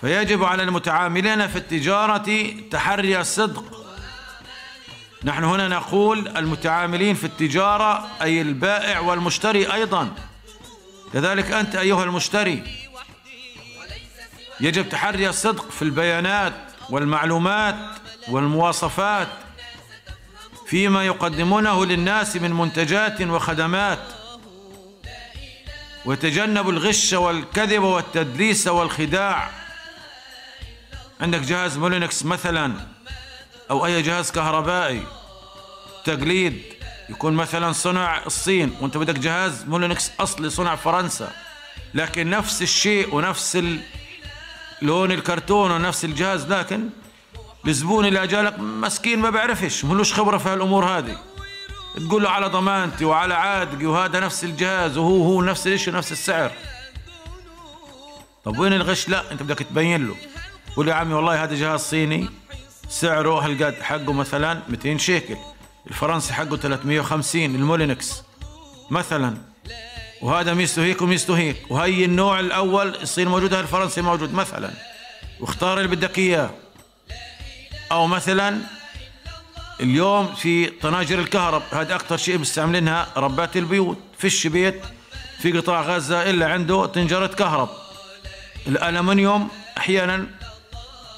فيجب 0.00 0.44
على 0.44 0.62
المتعاملين 0.62 1.48
في 1.48 1.56
التجارة 1.56 2.54
تحري 2.70 3.20
الصدق. 3.20 3.84
نحن 5.24 5.44
هنا 5.44 5.68
نقول 5.68 6.28
المتعاملين 6.28 7.14
في 7.14 7.24
التجارة 7.24 8.08
أي 8.22 8.40
البائع 8.40 9.00
والمشتري 9.00 9.72
أيضا. 9.72 10.14
كذلك 11.12 11.52
أنت 11.52 11.76
أيها 11.76 12.04
المشتري. 12.04 12.62
يجب 14.60 14.88
تحري 14.88 15.28
الصدق 15.28 15.70
في 15.70 15.82
البيانات 15.82 16.54
والمعلومات 16.90 17.76
والمواصفات. 18.28 19.28
فيما 20.66 21.04
يقدمونه 21.04 21.86
للناس 21.86 22.36
من 22.36 22.52
منتجات 22.52 23.20
وخدمات. 23.20 23.98
ويتجنب 26.04 26.68
الغش 26.68 27.12
والكذب 27.12 27.82
والتدليس 27.82 28.66
والخداع. 28.66 29.50
عندك 31.20 31.40
جهاز 31.40 31.78
مولينكس 31.78 32.24
مثلا 32.24 32.72
أو 33.70 33.86
أي 33.86 34.02
جهاز 34.02 34.30
كهربائي. 34.30 35.06
تقليد 36.04 36.62
يكون 37.08 37.34
مثلا 37.34 37.72
صنع 37.72 38.22
الصين 38.26 38.76
وأنت 38.80 38.96
بدك 38.96 39.18
جهاز 39.18 39.64
مولينكس 39.64 40.10
أصلي 40.20 40.50
صنع 40.50 40.76
فرنسا. 40.76 41.32
لكن 41.94 42.30
نفس 42.30 42.62
الشيء 42.62 43.14
ونفس 43.14 43.58
لون 44.82 45.12
الكرتون 45.12 45.70
ونفس 45.70 46.04
الجهاز 46.04 46.52
لكن 46.52 46.88
الزبون 47.70 48.06
اللي 48.06 48.22
أجالك 48.22 48.58
مسكين 48.58 49.18
ما 49.18 49.30
بيعرفش 49.30 49.84
ملوش 49.84 50.14
خبرة 50.14 50.38
في 50.38 50.48
هالأمور 50.48 50.84
هذه. 50.84 51.16
تقول 52.08 52.22
له 52.22 52.30
على 52.30 52.46
ضمانتي 52.46 53.04
وعلى 53.04 53.34
عادقي 53.34 53.86
وهذا 53.86 54.20
نفس 54.20 54.44
الجهاز 54.44 54.98
وهو 54.98 55.24
هو 55.24 55.42
نفس 55.42 55.66
الشيء 55.66 55.94
ونفس 55.94 56.12
السعر. 56.12 56.52
طب 58.44 58.58
وين 58.58 58.72
الغش؟ 58.72 59.08
لا 59.08 59.32
أنت 59.32 59.42
بدك 59.42 59.58
تبين 59.58 60.06
له. 60.06 60.14
قول 60.76 60.88
يا 60.88 60.94
عمي 60.94 61.14
والله 61.14 61.44
هذا 61.44 61.54
جهاز 61.54 61.80
صيني 61.80 62.28
سعره 62.88 63.46
هالقد 63.46 63.74
حقه 63.82 64.12
مثلا 64.12 64.62
200 64.68 64.98
شيكل 64.98 65.36
الفرنسي 65.86 66.32
حقه 66.34 66.56
350 66.56 67.44
المولينكس 67.54 68.22
مثلا. 68.90 69.36
وهذا 70.22 70.54
ميزته 70.54 70.82
هيك 70.82 71.02
وميزته 71.02 71.38
هيك 71.38 71.70
وهي 71.70 72.04
النوع 72.04 72.40
الأول 72.40 72.88
الصين 72.88 73.28
موجوده 73.28 73.60
الفرنسي 73.60 74.02
موجود 74.02 74.34
مثلا. 74.34 74.70
واختار 75.40 75.78
اللي 75.78 75.96
بدك 75.96 76.18
إياه. 76.18 76.50
أو 77.92 78.06
مثلا 78.06 78.58
اليوم 79.80 80.34
في 80.34 80.66
طناجر 80.66 81.18
الكهرب 81.18 81.62
هذا 81.72 81.94
أكثر 81.94 82.16
شيء 82.16 82.38
مستعملينها 82.38 83.06
ربات 83.16 83.56
البيوت 83.56 83.98
فيش 84.18 84.46
بيت 84.46 84.82
في 85.38 85.52
قطاع 85.52 85.80
غزة 85.82 86.30
إلا 86.30 86.52
عنده 86.52 86.86
طنجرة 86.86 87.26
كهرب. 87.26 87.68
الألمنيوم 88.66 89.48
أحيانا 89.78 90.26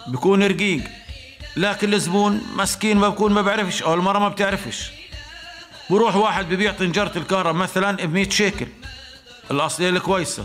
بيكون 0.06 0.42
رقيق 0.42 0.82
لكن 1.56 1.94
الزبون 1.94 2.42
مسكين 2.54 2.96
ما 2.96 3.08
بكون 3.08 3.32
ما 3.32 3.42
بعرفش 3.42 3.82
أو 3.82 3.94
المرة 3.94 4.18
ما 4.18 4.28
بتعرفش. 4.28 4.90
بروح 5.90 6.16
واحد 6.16 6.48
ببيع 6.48 6.72
طنجرة 6.72 7.12
الكهرب 7.16 7.54
مثلا 7.54 8.06
ب 8.06 8.12
100 8.12 8.30
شيكل 8.30 8.66
الأصلية 9.50 9.88
الكويسة. 9.88 10.44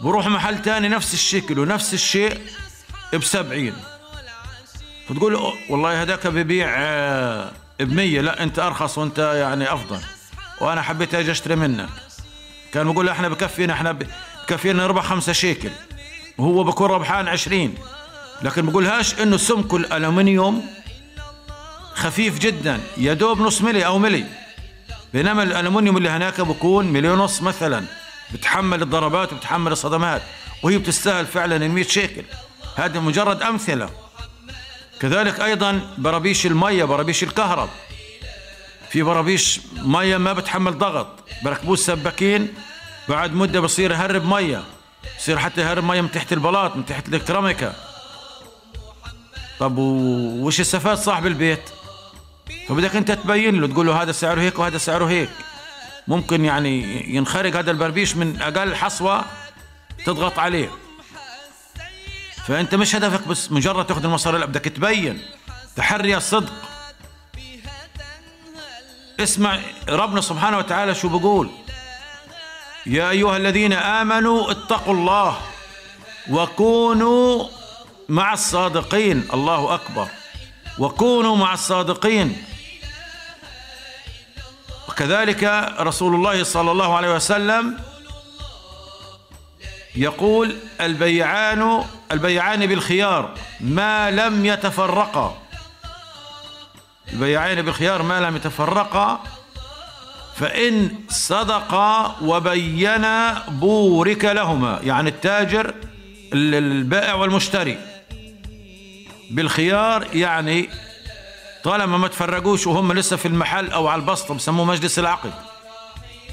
بروح 0.00 0.26
محل 0.26 0.62
تاني 0.62 0.88
نفس 0.88 1.14
الشكل 1.14 1.58
ونفس 1.58 1.94
الشيء 1.94 2.40
ب 3.12 3.24
70 3.24 3.72
فتقول 5.08 5.52
والله 5.70 6.02
هذاك 6.02 6.26
ببيع 6.26 6.68
ب 7.80 7.92
100 7.92 8.20
لا 8.20 8.42
أنت 8.42 8.58
أرخص 8.58 8.98
وأنت 8.98 9.18
يعني 9.18 9.72
أفضل. 9.72 10.00
وأنا 10.60 10.82
حبيت 10.82 11.14
أجي 11.14 11.30
أشتري 11.30 11.56
منك. 11.56 11.88
كان 12.72 12.92
بقول 12.92 13.08
إحنا 13.08 13.28
بكفينا 13.28 13.72
إحنا 13.72 13.98
بكفينا 14.48 14.82
نربح 14.82 15.04
خمسة 15.04 15.32
شيكل. 15.32 15.70
وهو 16.38 16.64
بكون 16.64 16.90
ربحان 16.90 17.28
20 17.28 17.74
لكن 18.42 18.66
بقولهاش 18.66 19.20
إنه 19.20 19.36
سمك 19.36 19.74
الالومنيوم 19.74 20.66
خفيف 21.94 22.38
جدا. 22.38 22.80
يا 22.96 23.12
دوب 23.12 23.40
نص 23.40 23.62
ملي 23.62 23.86
أو 23.86 23.98
ملي. 23.98 24.24
بينما 25.12 25.42
الالومنيوم 25.42 25.96
اللي 25.96 26.08
هناك 26.08 26.40
بكون 26.40 26.86
مليون 26.86 27.20
ونص 27.20 27.42
مثلا. 27.42 27.84
بتحمل 28.32 28.82
الضربات 28.82 29.32
وبتحمل 29.32 29.72
الصدمات. 29.72 30.22
وهي 30.62 30.78
بتستاهل 30.78 31.26
فعلا 31.26 31.56
ال 31.56 31.70
100 31.70 31.84
شيكل. 31.84 32.22
هذه 32.76 33.00
مجرد 33.00 33.42
أمثلة. 33.42 34.03
كذلك 35.00 35.40
أيضا 35.40 35.80
برابيش 35.98 36.46
المية 36.46 36.84
برابيش 36.84 37.22
الكهرب. 37.22 37.68
في 38.90 39.02
برابيش 39.02 39.60
مية 39.76 40.16
ما 40.16 40.32
بتحمل 40.32 40.78
ضغط 40.78 41.06
بركبوه 41.44 41.74
السباكين 41.74 42.54
بعد 43.08 43.32
مدة 43.32 43.60
بصير 43.60 43.90
يهرب 43.90 44.24
مية 44.26 44.62
بصير 45.18 45.38
حتى 45.38 45.60
يهرب 45.60 45.84
مية 45.84 46.00
من 46.00 46.10
تحت 46.10 46.32
البلاط 46.32 46.76
من 46.76 46.86
تحت 46.86 47.14
الكراميكا 47.14 47.74
طب 49.60 49.78
وش 49.78 50.60
استفاد 50.60 50.98
صاحب 50.98 51.26
البيت؟ 51.26 51.60
فبدك 52.68 52.96
أنت 52.96 53.12
تبين 53.12 53.60
له 53.60 53.66
تقول 53.66 53.86
له 53.86 54.02
هذا 54.02 54.12
سعره 54.12 54.40
هيك 54.40 54.58
وهذا 54.58 54.78
سعره 54.78 55.04
هيك. 55.04 55.30
ممكن 56.08 56.44
يعني 56.44 57.04
ينخرج 57.14 57.56
هذا 57.56 57.70
البربيش 57.70 58.16
من 58.16 58.42
أقل 58.42 58.74
حصوة 58.76 59.24
تضغط 60.06 60.38
عليه. 60.38 60.68
فأنت 62.46 62.74
مش 62.74 62.96
هدفك 62.96 63.28
بس 63.28 63.52
مجرد 63.52 63.86
تأخذ 63.86 64.04
المصاري 64.04 64.38
لا 64.38 64.46
بدك 64.46 64.64
تبين 64.64 65.22
تحري 65.76 66.16
الصدق. 66.16 66.52
اسمع 69.20 69.60
ربنا 69.88 70.20
سبحانه 70.20 70.58
وتعالى 70.58 70.94
شو 70.94 71.08
بقول 71.08 71.50
يا 72.86 73.10
أيها 73.10 73.36
الذين 73.36 73.72
آمنوا 73.72 74.50
اتقوا 74.50 74.94
الله 74.94 75.36
وكونوا 76.30 77.48
مع 78.08 78.32
الصادقين. 78.32 79.28
الله 79.34 79.74
أكبر. 79.74 80.08
وكونوا 80.78 81.36
مع 81.36 81.54
الصادقين. 81.54 82.44
وكذلك 84.88 85.44
رسول 85.80 86.14
الله 86.14 86.42
صلى 86.44 86.70
الله 86.70 86.96
عليه 86.96 87.14
وسلم 87.14 87.78
يقول 89.96 90.56
البيعان 90.80 91.84
البيعان 92.12 92.66
بالخيار 92.66 93.30
ما 93.60 94.10
لم 94.10 94.46
يتفرقا. 94.46 95.38
البيعان 97.12 97.62
بالخيار 97.62 98.02
ما 98.02 98.20
لم 98.20 98.36
يتفرقا 98.36 99.20
فإن 100.36 100.90
صدقا 101.08 102.16
وبينا 102.22 103.44
بورك 103.48 104.24
لهما. 104.24 104.80
يعني 104.82 105.08
التاجر 105.10 105.74
ال- 106.32 106.54
البائع 106.54 107.14
والمشتري. 107.14 107.78
بالخيار 109.30 110.06
يعني 110.14 110.68
طالما 111.64 111.98
ما 111.98 112.08
تفرقوش 112.08 112.66
وهم 112.66 112.92
لسه 112.92 113.16
في 113.16 113.28
المحل 113.28 113.70
أو 113.70 113.88
على 113.88 114.00
البسطه 114.00 114.34
بسموه 114.34 114.64
مجلس 114.64 114.98
العقد. 114.98 115.32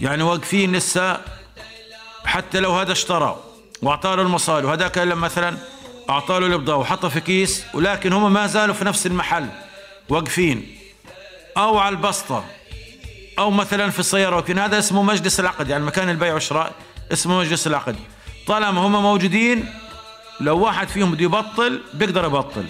يعني 0.01 0.23
واقفين 0.23 0.75
لسه 0.75 1.17
حتى 2.25 2.59
لو 2.59 2.71
هذا 2.79 2.91
اشترى 2.91 3.39
واعطى 3.81 4.15
له 4.15 4.21
المصاري 4.21 4.65
وهذاك 4.65 4.97
لما 4.97 5.15
مثلا 5.15 5.57
اعطى 6.09 6.39
له 6.39 6.45
البضاعه 6.47 6.77
وحطها 6.77 7.09
في 7.09 7.19
كيس 7.19 7.63
ولكن 7.73 8.13
هم 8.13 8.33
ما 8.33 8.47
زالوا 8.47 8.75
في 8.75 8.85
نفس 8.85 9.05
المحل 9.05 9.47
واقفين. 10.09 10.77
أو 11.57 11.77
على 11.77 11.95
البسطة 11.95 12.45
أو 13.39 13.51
مثلا 13.51 13.89
في 13.89 13.99
السيارة 13.99 14.35
واقفين 14.35 14.59
هذا 14.59 14.79
اسمه 14.79 15.03
مجلس 15.03 15.39
العقد 15.39 15.69
يعني 15.69 15.83
مكان 15.83 16.09
البيع 16.09 16.33
والشراء 16.33 16.71
اسمه 17.13 17.39
مجلس 17.39 17.67
العقد. 17.67 17.95
طالما 18.47 18.81
هم 18.81 18.91
موجودين 18.91 19.73
لو 20.39 20.59
واحد 20.59 20.87
فيهم 20.87 21.11
بده 21.11 21.23
يبطل 21.23 21.81
بيقدر 21.93 22.25
يبطل. 22.25 22.65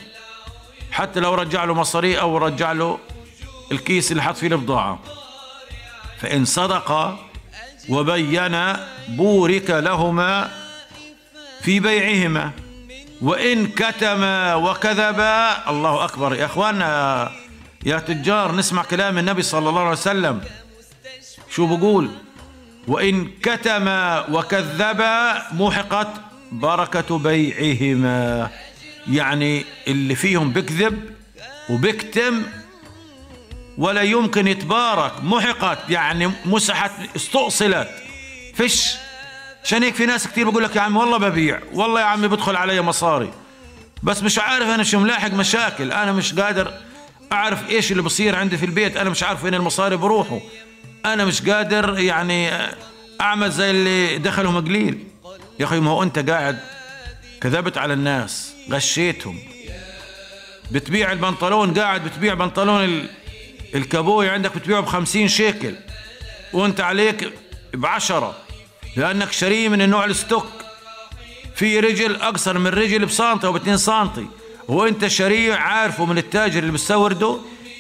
حتى 0.92 1.20
لو 1.20 1.34
رجع 1.34 1.64
له 1.64 1.74
مصاري 1.74 2.20
أو 2.20 2.38
رجع 2.38 2.72
له 2.72 3.00
الكيس 3.72 4.12
اللي 4.12 4.24
حط 4.24 4.36
فيه 4.36 4.48
البضاعه 4.48 5.00
فإن 6.20 6.46
صدق 6.46 7.18
وبين 7.90 8.76
بورك 9.08 9.70
لهما 9.70 10.61
في 11.64 11.80
بيعهما. 11.80 12.52
وإن 13.22 13.68
كتما 13.68 14.56
وكذبا. 14.56 15.70
الله 15.70 16.06
أكبر. 16.06 16.36
يا 16.36 16.46
اخوانا 16.46 17.32
يا 17.86 18.00
تجار 18.00 18.56
نسمع 18.56 18.84
كلام 18.84 19.18
النبي 19.18 19.42
صلى 19.42 19.70
الله 19.70 19.82
عليه 19.82 19.92
وسلم. 19.92 20.42
شو 21.50 21.66
بقول؟ 21.66 22.10
وإن 22.88 23.28
كتما 23.44 24.26
وكذبا 24.30 25.44
محقت 25.52 26.08
بركة 26.52 27.18
بيعهما. 27.18 28.50
يعني 29.08 29.66
اللي 29.88 30.16
فيهم 30.16 30.54
بكذب 30.54 31.16
وبكتم 31.70 32.44
ولا 33.78 34.02
يمكن 34.02 34.48
يتبارك 34.48 35.24
محقت 35.24 35.90
يعني 35.90 36.32
مسحت 36.46 36.92
استؤصلت. 37.16 37.90
فش. 38.56 38.96
عشان 39.64 39.84
هيك 39.84 39.96
في 39.96 40.06
ناس 40.06 40.28
كتير 40.28 40.50
بقول 40.50 40.64
لك 40.64 40.76
يا 40.76 40.82
عم 40.82 40.98
والله 40.98 41.18
ببيع 41.18 41.60
والله 41.74 42.00
يا 42.00 42.06
عمي 42.06 42.28
بدخل 42.28 42.56
علي 42.56 42.82
مصاري. 42.82 43.34
بس 44.04 44.24
مش 44.24 44.40
عارف 44.40 44.68
أنا 44.68 44.84
شو 44.84 45.00
ملاحق 45.00 45.32
مشاكل 45.34 45.92
أنا 45.92 46.12
مش 46.12 46.34
قادر 46.34 46.74
أعرف 47.32 47.70
إيش 47.70 47.92
اللي 47.92 48.02
بصير 48.04 48.36
عندي 48.36 48.58
في 48.58 48.66
البيت 48.66 48.98
أنا 48.98 49.10
مش 49.10 49.24
عارف 49.24 49.44
وين 49.44 49.54
المصاري 49.54 49.96
بروحوا 49.96 50.40
أنا 51.06 51.26
مش 51.26 51.50
قادر 51.50 52.00
يعني 52.00 52.50
أعمل 53.22 53.52
زي 53.52 53.72
اللي 53.72 54.18
دخلهم 54.18 54.58
قليل. 54.66 55.04
يا 55.60 55.66
أخي 55.66 55.80
ما 55.80 55.92
هو 55.92 56.04
أنت 56.04 56.30
قاعد 56.30 56.60
كذبت 57.42 57.78
على 57.78 57.94
الناس 57.94 58.54
غشيتهم. 58.72 59.40
بتبيع 60.72 61.12
البنطلون 61.12 61.74
قاعد 61.74 62.04
بتبيع 62.04 62.34
بنطلون 62.34 62.84
ال- 62.84 63.10
الكابوي 63.76 64.30
عندك 64.30 64.56
بتبيعه 64.58 64.82
بخمسين 64.82 65.28
شيكل. 65.28 65.76
وأنت 66.54 66.82
عليك 66.82 67.34
بعشرة. 67.74 68.36
لأنك 68.96 69.32
شاريه 69.32 69.70
من 69.70 69.82
النوع 69.82 70.06
ال 70.06 70.12
stock. 70.12 70.48
في 71.56 71.80
رجل 71.80 72.16
أقصر 72.16 72.58
من 72.58 72.68
رجل 72.68 73.06
بسنتي 73.06 73.48
أو 73.48 73.52
باتنين 73.52 73.78
سنتي. 73.78 74.28
وانت 74.68 75.08
شاريه 75.08 75.54
عارفه 75.54 76.06
من 76.06 76.18
التاجر 76.18 76.60
اللي 76.60 76.72
بيستورده 76.72 77.38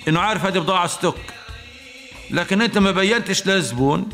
إنه 0.08 0.20
عارف 0.20 0.46
هذه 0.46 0.60
بضاعة 0.60 0.88
stock. 0.88 1.18
لكن 2.32 2.62
أنت 2.62 2.78
ما 2.78 2.92
بينتش 2.92 3.48
للزبون 3.48 4.10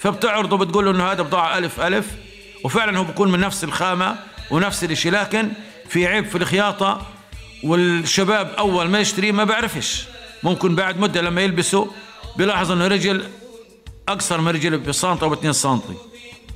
فبتعرضه 0.00 0.56
بتقول 0.56 0.84
له 0.84 0.90
إنه 0.90 1.12
هذا 1.12 1.22
بضاعة 1.22 1.58
ألف 1.58 1.80
ألف. 1.80 2.06
وفعلا 2.64 2.98
هو 2.98 3.04
بيكون 3.04 3.32
من 3.32 3.40
نفس 3.40 3.64
الخامة 3.64 4.16
ونفس 4.50 4.84
الشيء 4.84 5.12
لكن 5.12 5.48
في 5.88 6.06
عيب 6.06 6.26
في 6.26 6.38
الخياطة 6.38 7.06
والشباب 7.64 8.54
أول 8.58 8.88
ما 8.88 9.00
يشتريه 9.00 9.32
ما 9.32 9.44
بيعرفش 9.44 10.04
ممكن 10.42 10.74
بعد 10.74 10.98
مدة 10.98 11.20
لما 11.20 11.40
يلبسه 11.40 11.90
بيلاحظ 12.36 12.72
إنه 12.72 12.86
رجل 12.86 13.28
أقصر 14.08 14.40
من 14.40 14.48
رجل 14.48 14.78
بسنتي 14.78 15.22
أو 15.24 15.28
باتنين 15.28 15.52
سنتي. 15.52 15.94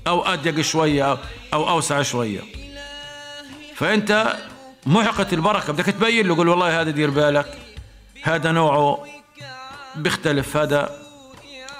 أو 0.06 0.22
اضيق 0.22 0.60
شوية 0.60 1.18
أو 1.54 1.68
أوسع 1.68 2.02
شوية. 2.02 2.40
فأنت 3.76 4.36
محقة 4.86 5.26
البركة. 5.32 5.72
بدك 5.72 5.84
تبين 5.84 6.26
له 6.26 6.36
قول 6.36 6.48
والله 6.48 6.80
هذا 6.80 6.90
دير 6.90 7.10
بالك. 7.10 7.58
هذا 8.22 8.52
نوعه 8.52 9.06
بيختلف. 9.96 10.56
هذا 10.56 10.98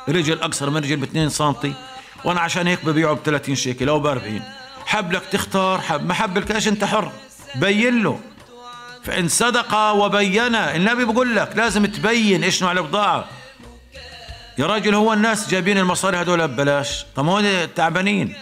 رجل 0.08 0.40
أقصر 0.40 0.70
من 0.70 0.76
رجل 0.76 0.96
ب 0.96 1.02
2 1.02 1.28
سم 1.28 1.54
وأنا 2.24 2.40
عشان 2.40 2.66
هيك 2.66 2.84
ببيعه 2.84 3.14
ب 3.14 3.18
30 3.24 3.54
شيكل 3.54 3.88
أو 3.88 4.00
ب 4.00 4.06
40 4.06 4.42
حب 4.86 5.12
لك 5.12 5.22
تختار 5.24 5.80
حب. 5.80 6.06
ما 6.06 6.14
حب 6.14 6.38
لكش 6.38 6.68
أنت 6.68 6.84
حر؟ 6.84 7.12
بين 7.54 8.02
له. 8.02 8.20
فإن 9.04 9.28
صدق 9.28 9.74
وبين 9.74 10.54
النبي 10.54 11.04
بيقول 11.04 11.36
لك 11.36 11.56
لازم 11.56 11.86
تبين 11.86 12.44
إيش 12.44 12.62
نوع 12.62 12.72
البضاعة. 12.72 13.24
يا 14.62 14.66
راجل 14.66 14.94
هو 14.94 15.12
الناس 15.12 15.50
جايبين 15.50 15.78
المصاري 15.78 16.16
هذول؟ 16.16 16.48
ببلاش 16.48 17.04
طب 17.16 17.24
ما 17.24 17.32
هو 17.32 17.66
تعبانين 17.76 18.34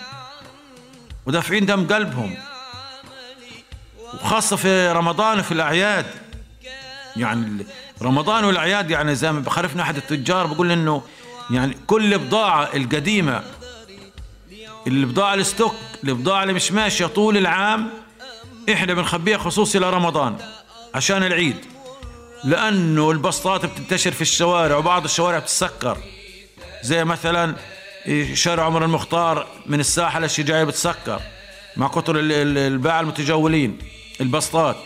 ودافعين 1.26 1.66
دم 1.66 1.87
قلبهم. 1.87 2.37
وخاصة 4.14 4.56
في 4.56 4.92
رمضان 4.92 5.38
وفي 5.40 5.52
الأعياد. 5.52 6.06
يعني 7.16 7.66
رمضان 8.02 8.44
والأعياد 8.44 8.90
يعني 8.90 9.14
زي 9.14 9.33
ما 9.33 9.40
بخرفنا 9.40 9.83
أحد 9.83 9.96
التجار 9.96 10.46
بقول 10.46 10.72
إنه 10.72 11.02
يعني 11.50 11.76
كل 11.87 12.18
بضاعة 12.18 12.70
القديمة 12.74 13.42
البضاعة 14.87 15.35
الستوك 15.35 15.74
البضاعة 16.04 16.42
اللي 16.42 16.54
مش 16.54 16.72
ماشية 16.72 17.06
طول 17.06 17.37
العام 17.37 17.90
إحنا 18.72 18.94
بنخبيها 18.94 19.38
خصوصي 19.38 19.78
لرمضان 19.78 20.37
عشان 20.94 21.22
العيد. 21.22 21.56
لأنه 22.44 23.11
البسطات 23.11 23.66
بتنتشر 23.66 24.11
في 24.12 24.20
الشوارع 24.22 24.76
وبعض 24.76 25.05
الشوارع 25.05 25.38
بتسكر 25.38 25.98
زي 26.83 27.05
مثلا 27.05 27.55
شارع 28.35 28.64
عمر 28.64 28.85
المختار 28.85 29.46
من 29.66 29.81
الساحة 29.81 30.20
للشجاعية 30.20 30.64
بتسكر 30.64 31.20
مع 31.76 31.88
ال- 32.33 32.59
الباعة 32.59 33.00
المتجولين 33.00 33.79
البسطات. 34.20 34.76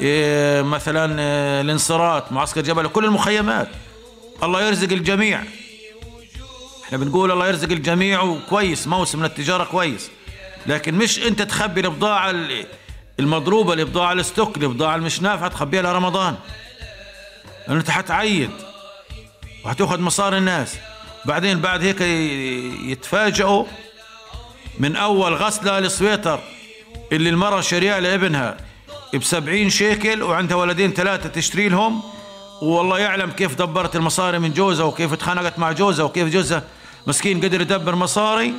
إيه 0.00 0.62
مثلا 0.62 1.16
آه، 1.20 1.60
الانصارات 1.60 2.32
معسكر 2.32 2.60
جبل 2.60 2.88
كل 2.88 3.04
المخيمات. 3.04 3.68
الله 4.42 4.62
يرزق 4.62 4.92
الجميع. 4.92 5.42
إحنا 6.84 6.98
بنقول 6.98 7.30
الله 7.30 7.48
يرزق 7.48 7.68
الجميع 7.70 8.22
وكويس 8.22 8.86
موسم 8.86 9.18
من 9.18 9.24
التجارة 9.24 9.64
كويس. 9.64 10.10
لكن 10.66 10.94
مش 10.94 11.18
أنت 11.18 11.42
تخبي 11.42 11.80
البضاعة 11.80 12.30
ال- 12.30 12.66
المضروبة 13.20 13.72
البضاعة 13.72 14.12
الستوك 14.12 14.56
البضاعة 14.56 14.96
المش 14.96 15.22
نافعة 15.22 15.48
تخبيها 15.48 15.82
لرمضان. 15.82 16.36
لأنه 17.70 17.80
أنت 17.80 17.90
حتعيد 17.90 18.50
وهتاخذ 19.64 20.00
مصاري 20.00 20.38
الناس. 20.38 20.76
بعدين 21.24 21.60
بعد 21.60 21.82
هيك 21.84 22.00
يتفاجئوا 22.90 23.64
من 24.78 24.96
أول 24.96 25.34
غسلة 25.34 25.78
للسويتر 25.80 26.40
اللي 27.12 27.30
المرة 27.30 27.60
شاريها 27.60 28.00
لابنها 28.00 28.56
بسبعين 29.14 29.70
شيكل 29.70 30.22
وعندها 30.22 30.56
ولدين 30.56 30.92
ثلاثة 30.92 31.28
تشتري 31.28 31.68
لهم. 31.68 32.02
والله 32.62 32.98
يعلم 32.98 33.30
كيف 33.30 33.54
دبرت 33.54 33.96
المصاري 33.96 34.38
من 34.38 34.52
جوزها 34.52 34.86
وكيف 34.86 35.12
اتخانقت 35.12 35.58
مع 35.58 35.72
جوزها 35.72 36.04
وكيف 36.04 36.28
جوزها 36.28 36.62
مسكين 37.06 37.40
قدر 37.40 37.60
يدبر 37.60 37.94
مصاري. 37.94 38.54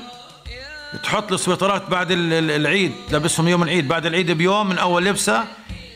تحط 1.04 1.32
له 1.32 1.38
سويترات 1.38 1.90
بعد 1.90 2.12
ال- 2.12 2.34
ال- 2.34 2.52
العيد 2.52 2.92
لبسهم 3.12 3.48
يوم 3.48 3.64
العيد 3.64 3.88
بعد 3.88 4.06
العيد 4.06 4.32
بيوم 4.32 4.70
من 4.70 4.78
أول 4.78 5.06
لبسة 5.06 5.44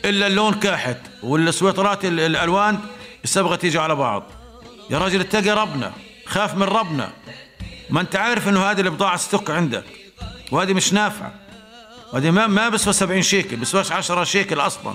إلا 0.04 0.26
اللون 0.26 0.54
كاحت. 0.54 0.96
والسويترات 1.22 2.04
ال- 2.04 2.20
الألوان 2.20 2.78
الصبغه 3.26 3.56
تيجي 3.56 3.78
على 3.78 3.94
بعض. 3.94 4.22
يا 4.90 4.98
راجل 4.98 5.20
اتقي 5.20 5.50
ربنا 5.50 5.92
خاف 6.26 6.54
من 6.54 6.62
ربنا. 6.62 7.10
ما 7.90 8.00
انت 8.00 8.16
عارف 8.16 8.48
انه 8.48 8.70
هذه 8.70 8.80
البضاعه 8.80 9.16
ستوك 9.16 9.50
عندك. 9.50 9.84
وهذه 10.52 10.72
مش 10.72 10.92
نافعة. 10.92 11.32
وهذه 12.12 12.30
ما 12.30 12.46
ما 12.46 12.68
بسوى 12.68 12.92
70 12.92 13.22
شيكل 13.22 13.56
بسواش 13.56 13.92
10 13.92 14.24
شيكل 14.24 14.60
أصلا. 14.60 14.94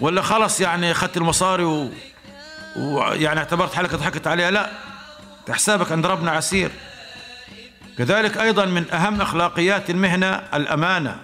ولا 0.00 0.22
خلص 0.22 0.60
يعني 0.60 0.90
أخذت 0.90 1.16
المصاري 1.16 1.64
و... 1.64 1.90
ويعني 2.76 3.38
اعتبرت 3.38 3.74
حالك 3.74 3.94
ضحكت 3.94 4.26
عليها. 4.26 4.50
لا 4.50 4.70
حسابك 5.50 5.92
عند 5.92 6.06
ربنا 6.06 6.30
عسير. 6.30 6.70
كذلك 7.98 8.38
أيضا 8.38 8.64
من 8.64 8.90
أهم 8.90 9.20
أخلاقيات 9.20 9.90
المهنة 9.90 10.42
الأمانة. 10.54 11.20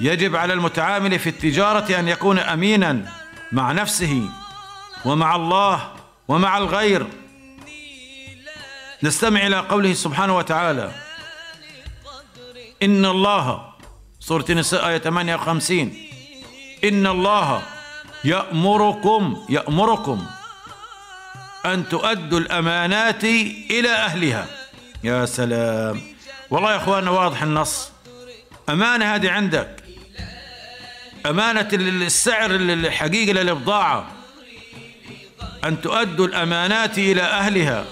يجب 0.00 0.36
على 0.36 0.52
المتعامل 0.52 1.18
في 1.18 1.28
التجارة 1.28 1.98
أن 1.98 2.08
يكون 2.08 2.38
امينا. 2.38 3.21
مع 3.52 3.72
نفسه 3.72 4.28
ومع 5.04 5.36
الله 5.36 5.92
ومع 6.28 6.58
الغير. 6.58 7.06
نستمع 9.02 9.46
إلى 9.46 9.56
قوله 9.56 9.94
سبحانه 9.94 10.36
وتعالى 10.36 10.92
إن 12.82 13.04
الله 13.04 13.72
سورة 14.20 14.44
النساء 14.50 14.88
آية 14.88 14.98
58 14.98 15.94
إن 16.84 17.06
الله 17.06 17.62
يأمركم 18.24 19.46
يأمركم 19.48 20.26
أن 21.66 21.88
تؤدوا 21.88 22.38
الأمانات 22.38 23.24
إلى 23.70 23.90
أهلها. 23.90 24.46
يا 25.04 25.26
سلام. 25.26 26.02
والله 26.50 26.72
يا 26.72 26.76
إخواننا 26.76 27.10
واضح 27.10 27.42
النص. 27.42 27.90
أمانة 28.68 29.14
هذه 29.14 29.30
عندك. 29.30 29.81
أمانة 31.26 31.68
السعر 31.72 32.50
الحقيقي 32.50 33.32
للبضاعه 33.32 34.06
أن 35.64 35.80
تؤدوا 35.80 36.26
الأمانات 36.26 36.98
إلى 36.98 37.22
أهلها. 37.22 37.84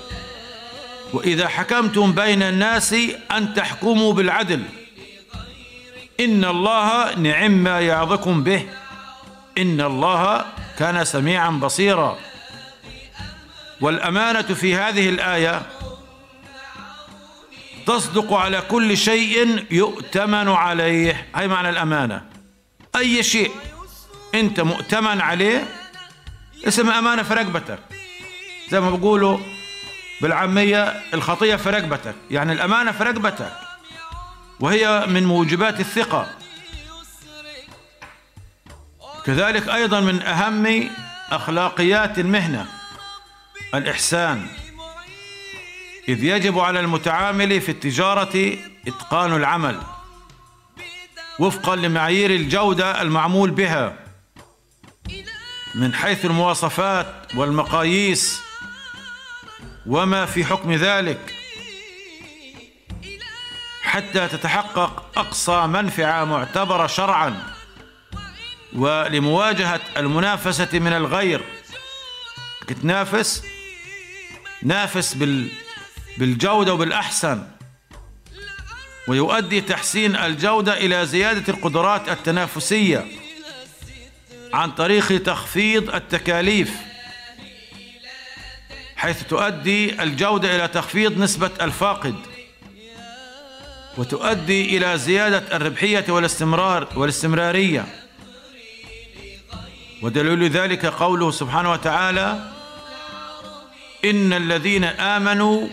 وإذا 1.13 1.49
حكمتم 1.49 2.13
بين 2.13 2.43
الناس 2.43 2.95
أن 3.31 3.55
تحكموا 3.55 4.13
بالعدل. 4.13 4.63
إن 6.21 6.45
الله 6.45 7.15
نعم 7.15 7.51
ما 7.51 7.81
يعظكم 7.81 8.43
به. 8.43 8.69
إن 9.59 9.81
الله 9.81 10.45
كان 10.79 11.05
سميعا 11.05 11.51
بصيرا. 11.51 12.19
والأمانة 13.81 14.43
في 14.43 14.75
هذه 14.75 15.09
الآية 15.09 15.63
تصدق 17.87 18.33
على 18.33 18.61
كل 18.61 18.97
شيء 18.97 19.65
يؤتمن 19.71 20.49
عليه. 20.49 21.27
هاي 21.35 21.49
معنى 21.49 21.71
الأمانة. 21.71 22.30
أي 22.97 23.23
شيء 23.23 23.51
أنت 24.35 24.61
مؤتمن 24.61 25.21
عليه 25.21 25.69
اسمها 26.69 26.99
أمانة 26.99 27.23
في 27.23 27.35
رقبتك. 27.35 27.79
زي 28.71 28.81
ما 28.81 28.91
بيقولوا 28.91 29.39
بالعامية 30.21 31.03
الخطية 31.15 31.57
في 31.57 31.71
رقبتك. 31.71 32.15
يعني 32.31 32.53
الأمانة 32.53 32.93
في 32.93 33.05
رقبتك. 33.05 33.53
وهي 34.61 35.07
من 35.07 35.27
موجبات 35.27 35.81
الثقة. 35.81 36.31
كذلك 39.27 39.69
أيضا 39.69 40.01
من 40.01 40.23
أهم 40.23 40.91
أخلاقيات 41.31 42.19
المهنة 42.19 42.67
الإحسان. 43.75 44.47
إذ 46.09 46.25
يجب 46.25 46.59
على 46.59 46.81
المتعامل 46.81 47.61
في 47.61 47.69
التجارة 47.69 48.59
إتقان 48.87 49.37
العمل. 49.37 49.81
وفقا 51.41 51.77
لمعايير 51.77 52.31
الجودة 52.31 53.03
المعمول 53.03 53.51
بها. 53.51 53.99
من 55.75 55.95
حيث 55.95 56.25
المواصفات 56.25 57.35
والمقاييس 57.35 58.41
وما 59.87 60.27
في 60.27 60.45
حكم 60.45 60.73
ذلك. 60.73 61.35
حتى 63.83 64.29
تتحقق 64.29 65.19
أقصى 65.19 65.67
منفعة 65.67 66.25
معتبرة 66.25 66.87
شرعا 66.87 67.43
ولمواجهة 68.73 69.81
المنافسة 69.97 70.79
من 70.79 70.93
الغير. 70.93 71.45
تنافس 72.83 73.43
نافس 74.63 75.15
بال 75.15 75.49
بالجودة 76.19 76.75
وبالأحسن. 76.75 77.60
ويؤدي 79.09 79.61
تحسين 79.61 80.17
الجودة 80.17 80.79
إلى 80.79 81.07
زيادة 81.07 81.53
القدرات 81.53 82.09
التنافسية 82.09 83.05
عن 84.53 84.71
طريق 84.71 85.23
تخفيض 85.23 85.95
التكاليف 85.95 86.71
حيث 88.97 89.23
تؤدي 89.23 90.03
الجودة 90.03 90.57
إلى 90.57 90.69
تخفيض 90.69 91.19
نسبة 91.19 91.51
الفاقد 91.61 92.15
وتؤدي 93.97 94.77
إلى 94.77 94.99
زيادة 94.99 95.57
الربحية 95.57 96.05
والاستمرار 96.09 96.89
والاستمرارية. 96.97 97.87
ودليل 100.03 100.51
ذلك 100.51 100.87
قوله 100.87 101.31
سبحانه 101.31 101.71
وتعالى 101.73 102.51
إن 104.05 104.33
الذين 104.33 104.85
آمنوا 104.85 105.69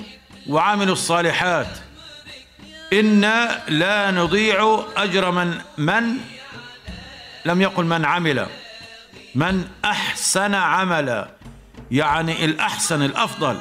وعملوا 0.47 0.93
الصالحات 0.93 1.86
أنا 2.93 3.63
لا 3.67 4.11
نضيع 4.11 4.85
أجر 4.97 5.31
من 5.31 5.61
من 5.77 6.17
لم 7.45 7.61
يقل 7.61 7.85
من 7.85 8.05
عمل. 8.05 8.47
من 9.35 9.67
أحسن 9.85 10.53
عملا. 10.53 11.29
يعني 11.91 12.45
الأحسن 12.45 13.01
الأفضل. 13.01 13.59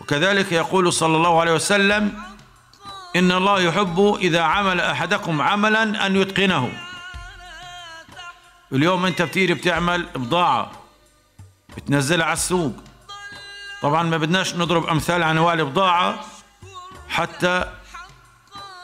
وكذلك 0.00 0.52
يقول 0.52 0.92
صلى 0.92 1.16
الله 1.16 1.40
عليه 1.40 1.52
وسلم 1.52 2.22
إن 3.16 3.32
الله 3.32 3.60
يحب 3.60 4.18
إذا 4.20 4.40
عمل 4.42 4.80
أحدكم 4.80 5.42
عملا 5.42 6.06
أن 6.06 6.16
يتقنه. 6.16 6.72
اليوم 8.72 9.06
انت 9.06 9.22
بتيجي 9.22 9.54
بتعمل 9.54 10.02
بضاعة 10.02 10.70
بتنزلها 11.76 12.26
على 12.26 12.32
السوق. 12.32 12.72
طبعا 13.82 14.02
ما 14.02 14.16
بدناش 14.16 14.54
نضرب 14.54 14.86
أمثال 14.86 15.22
عن 15.22 15.36
انواع 15.36 15.54
البضاعه 15.54 16.24
حتى 17.08 17.72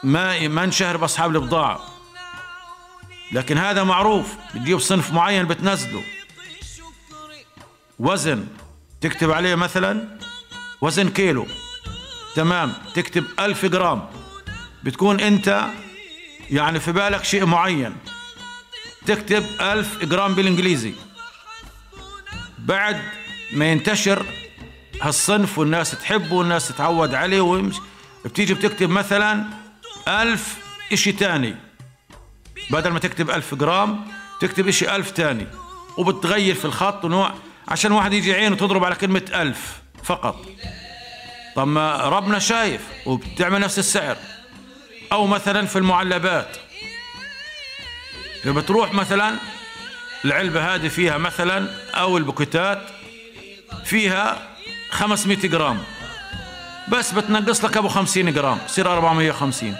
ما 0.03 0.47
ما 0.47 0.65
نشهر 0.65 0.97
بأصحاب 0.97 1.35
البضاعه 1.35 1.79
لكن 3.31 3.57
هذا 3.57 3.83
معروف 3.83 4.33
بتجيب 4.55 4.79
صنف 4.79 5.13
معين 5.13 5.47
بتنزله. 5.47 6.03
وزن 7.99 8.47
تكتب 9.01 9.31
عليه 9.31 9.55
مثلا 9.55 10.17
وزن 10.81 11.09
كيلو. 11.09 11.47
تمام 12.35 12.73
تكتب 12.95 13.25
ألف 13.39 13.65
جرام. 13.65 14.09
بتكون 14.83 15.19
أنت 15.19 15.65
يعني 16.49 16.79
في 16.79 16.91
بالك 16.91 17.23
شيء 17.23 17.45
معين. 17.45 17.97
تكتب 19.05 19.45
ألف 19.61 20.05
جرام 20.05 20.35
بالإنجليزي. 20.35 20.93
بعد 22.57 23.01
ما 23.53 23.71
ينتشر 23.71 24.25
هالصنف 25.01 25.57
والناس 25.57 25.91
تحبه 25.91 26.33
والناس 26.33 26.67
تتعود 26.67 27.13
عليه 27.13 27.41
ويمشي. 27.41 27.81
بتيجي 28.25 28.53
بتكتب 28.53 28.89
مثلا 28.89 29.45
ألف 30.07 30.57
إشي 30.93 31.11
تاني. 31.11 31.55
بدل 32.71 32.89
ما 32.89 32.99
تكتب 32.99 33.29
ألف 33.29 33.55
جرام 33.55 34.07
تكتب 34.41 34.67
إشي 34.67 34.95
ألف 34.95 35.11
تاني. 35.11 35.47
وبتغير 35.97 36.55
في 36.55 36.65
الخط 36.65 37.05
ونوع 37.05 37.33
عشان 37.67 37.91
واحد 37.91 38.13
يجي 38.13 38.33
عينه 38.33 38.55
تضرب 38.55 38.83
على 38.83 38.95
كلمة 38.95 39.25
ألف 39.33 39.81
فقط. 40.03 40.45
طب 41.55 41.67
ما 41.67 41.95
ربنا 41.95 42.39
شايف 42.39 42.81
وبتعمل 43.05 43.59
نفس 43.59 43.79
السعر. 43.79 44.17
أو 45.11 45.27
مثلا 45.27 45.65
في 45.65 45.75
المعلبات. 45.75 46.57
بتروح 48.45 48.93
مثلا 48.93 49.35
العلبة 50.25 50.75
هذه 50.75 50.87
فيها 50.87 51.17
مثلا 51.17 51.69
أو 51.93 52.17
البوكيتات 52.17 52.81
فيها 53.85 54.47
500 54.91 55.37
جرام. 55.37 55.83
بس 56.87 57.11
بتنقص 57.11 57.65
لك 57.65 57.77
أبو 57.77 57.87
50 57.87 58.33
جرام 58.33 58.57
يصير 58.65 58.93
450 58.93 59.75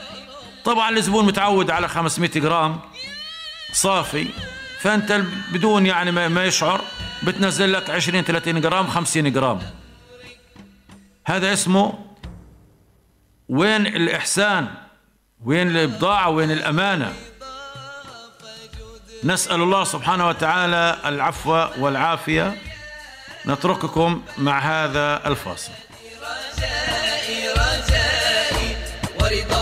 طبعا 0.65 0.89
الزبون 0.89 1.25
متعود 1.25 1.71
على 1.71 1.87
500 1.87 2.29
جرام 2.35 2.79
صافي 3.73 4.27
فأنت 4.79 5.21
بدون 5.51 5.85
يعني 5.85 6.11
ما 6.11 6.45
يشعر 6.45 6.81
بتنزل 7.23 7.73
لك 7.73 7.89
20 7.89 8.23
30 8.23 8.61
جرام 8.61 8.87
50 8.87 9.31
جرام. 9.31 9.59
هذا 11.25 11.53
اسمه 11.53 12.05
وين 13.49 13.87
الإحسان؟ 13.87 14.67
وين 15.45 15.77
البضاعة 15.77 16.29
وين 16.29 16.51
الأمانة؟ 16.51 17.13
نسأل 19.23 19.61
الله 19.61 19.83
سبحانه 19.83 20.27
وتعالى 20.27 20.97
العفو 21.05 21.67
والعافية. 21.77 22.61
نترككم 23.45 24.21
مع 24.37 24.59
هذا 24.59 25.27
الفاصل. 25.27 25.71
ورضاك 29.30 29.60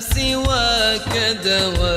سواك 0.00 1.12
دوائي 1.44 1.87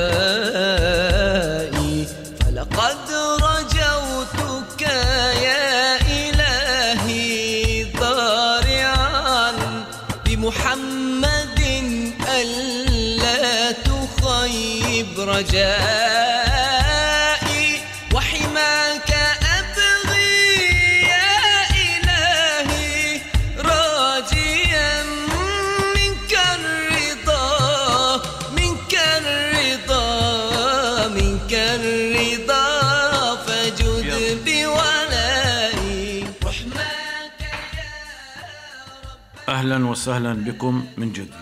وسهلا 40.02 40.32
بكم 40.32 40.86
من 40.96 41.12
جديد. 41.12 41.34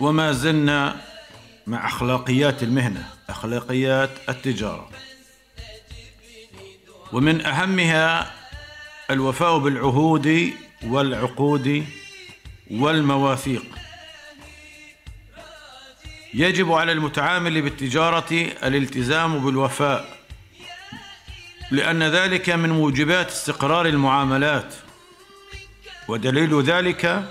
وما 0.00 0.32
زلنا 0.32 0.96
مع 1.66 1.86
أخلاقيات 1.86 2.62
المهنة 2.62 3.08
أخلاقيات 3.28 4.10
التجارة. 4.28 4.90
ومن 7.12 7.46
أهمها 7.46 8.32
الوفاء 9.10 9.58
بالعهود 9.58 10.52
والعقود 10.84 11.84
والمواثيق. 12.70 13.64
يجب 16.34 16.72
على 16.72 16.92
المتعامل 16.92 17.62
بالتجارة 17.62 18.32
الالتزام 18.62 19.44
بالوفاء 19.44 20.18
لأن 21.70 22.02
ذلك 22.02 22.50
من 22.50 22.70
موجبات 22.70 23.28
استقرار 23.28 23.86
المعاملات 23.86 24.74
ودليل 26.08 26.62
ذلك 26.62 27.24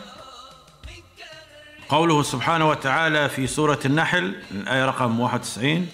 قوله 1.93 2.23
سبحانه 2.23 2.69
وتعالى 2.69 3.29
في 3.29 3.47
سورة 3.47 3.79
النحل 3.85 4.35
الآية 4.51 4.85
رقم 4.85 5.19
91 5.19 5.87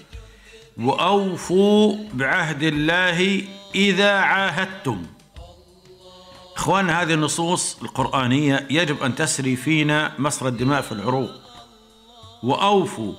وأوفوا 0.77 1.95
بعهد 2.13 2.63
الله 2.63 3.41
إذا 3.75 4.11
عاهدتم. 4.11 5.05
إخوان 6.57 6.89
هذه 6.89 7.13
النصوص 7.13 7.77
القرآنية 7.81 8.67
يجب 8.69 9.03
أن 9.03 9.15
تسري 9.15 9.55
فينا 9.55 10.11
مسرى 10.19 10.49
الدماء 10.49 10.81
في 10.81 10.91
العروق. 10.91 11.31
وأوفوا 12.43 13.13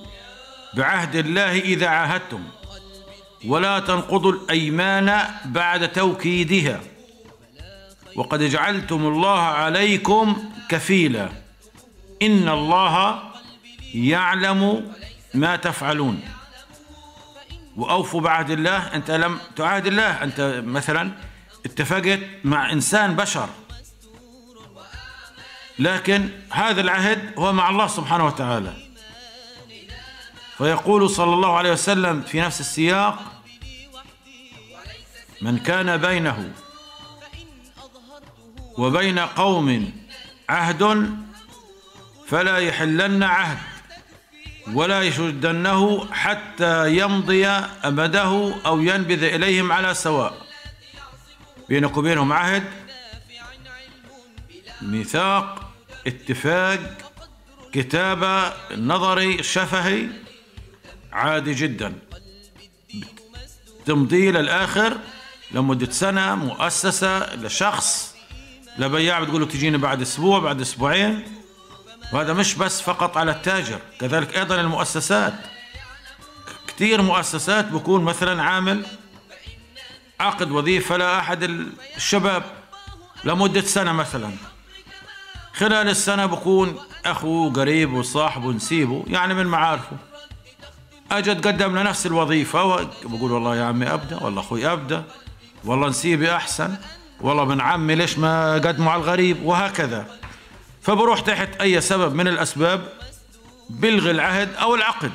بعهد 0.73 1.15
الله 1.15 1.59
إذا 1.59 1.87
عاهدتم. 1.87 2.43
ولا 3.47 3.79
تنقضوا 3.79 4.31
الأيمان 4.31 5.25
بعد 5.45 5.91
توكيدها. 5.91 6.79
وقد 8.15 8.43
جعلتم 8.43 9.05
الله 9.07 9.39
عليكم 9.39 10.43
كفيلا. 10.69 11.29
إن 12.21 12.49
الله 12.49 13.23
يعلم 13.93 14.91
ما 15.33 15.55
تفعلون. 15.55 16.21
وأوفوا 17.77 18.21
بعهد 18.21 18.49
الله. 18.49 18.77
أنت 18.95 19.11
لم 19.11 19.39
تعاهد 19.55 19.87
الله. 19.87 20.23
أنت 20.23 20.61
مثلا 20.65 21.11
اتفقت 21.65 22.19
مع 22.43 22.71
إنسان 22.71 23.15
بشر. 23.15 23.49
لكن 25.79 26.29
هذا 26.49 26.81
العهد 26.81 27.33
هو 27.39 27.53
مع 27.53 27.69
الله 27.69 27.87
سبحانه 27.87 28.25
وتعالى. 28.25 28.73
فيقول 30.57 31.09
صلى 31.09 31.33
الله 31.33 31.57
عليه 31.57 31.71
وسلم 31.71 32.21
في 32.21 32.41
نفس 32.41 32.59
السياق 32.59 33.19
من 35.41 35.57
كان 35.57 35.97
بينه 35.97 36.53
وبين 38.77 39.19
قوم 39.19 39.93
عهد 40.49 40.81
فلا 42.31 42.57
يحلن 42.57 43.23
عهد 43.23 43.57
ولا 44.73 45.01
يشدنه 45.01 46.13
حتى 46.13 46.97
يمضي 46.97 47.47
أمده 47.47 48.53
أو 48.65 48.81
ينبذ 48.81 49.23
إليهم 49.23 49.71
على 49.71 49.93
سواء. 49.93 50.37
بينك 51.69 51.97
وبينهم 51.97 52.33
عهد 52.33 52.63
ميثاق 54.81 55.71
اتفاق 56.07 56.97
كتابة 57.73 58.53
نظري 58.77 59.43
شفهي 59.43 60.07
عادي 61.13 61.53
جدا. 61.53 61.93
تمضي 63.85 64.31
للآخر 64.31 64.97
لمدة 65.51 65.91
سنة 65.91 66.35
مؤسسة 66.35 67.35
لشخص 67.35 68.15
لبياع 68.77 69.19
بتقول 69.19 69.41
له 69.41 69.47
تجيني 69.47 69.77
بعد 69.77 70.01
أسبوع 70.01 70.39
بعد 70.39 70.61
أسبوعين. 70.61 71.40
وهذا 72.13 72.33
مش 72.33 72.55
بس 72.55 72.81
فقط 72.81 73.17
على 73.17 73.31
التاجر 73.31 73.79
كذلك 73.99 74.37
أيضا 74.37 74.61
المؤسسات 74.61 75.33
كثير 76.67 77.01
مؤسسات 77.01 77.65
بكون 77.65 78.03
مثلا 78.03 78.43
عامل 78.43 78.85
عقد 80.19 80.51
وظيفة 80.51 80.97
لأحد 80.97 81.43
الشباب 81.95 82.43
لمدة 83.23 83.61
سنة 83.61 83.91
مثلا. 83.91 84.31
خلال 85.53 85.89
السنة 85.89 86.25
بكون 86.25 86.79
أخوه 87.05 87.53
قريب 87.53 87.93
وصاحبه 87.93 88.51
نسيبه 88.51 89.03
يعني 89.07 89.33
من 89.33 89.45
معارفه. 89.45 89.97
أجى 91.11 91.35
تقدم 91.35 91.77
لنفس 91.79 92.05
الوظيفة 92.05 92.89
بقول 93.03 93.31
والله 93.31 93.55
يا 93.55 93.63
عمي 93.63 93.93
أبدأ 93.93 94.23
والله 94.23 94.41
أخوي 94.41 94.71
أبدأ 94.71 95.03
والله 95.63 95.87
نسيبي 95.89 96.35
أحسن 96.35 96.75
والله 97.21 97.45
من 97.45 97.61
عمي 97.61 97.95
ليش 97.95 98.17
ما 98.17 98.53
قدموا 98.53 98.91
على 98.91 99.01
الغريب 99.01 99.43
وهكذا. 99.43 100.20
فبروح 100.81 101.19
تحت 101.19 101.61
أي 101.61 101.81
سبب 101.81 102.13
من 102.15 102.27
الأسباب 102.27 102.93
بلغي 103.69 104.11
العهد 104.11 104.55
أو 104.55 104.75
العقد. 104.75 105.11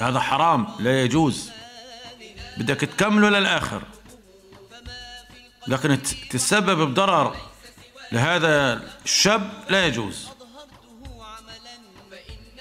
هذا 0.00 0.20
حرام 0.20 0.66
لا 0.78 1.02
يجوز. 1.02 1.50
بدك 2.56 2.80
تكمله 2.80 3.28
للآخر. 3.28 3.82
لكن 5.68 5.98
تسبب 6.30 6.88
بضرر 6.88 7.36
لهذا 8.12 8.82
الشاب 9.04 9.50
لا 9.68 9.86
يجوز. 9.86 10.28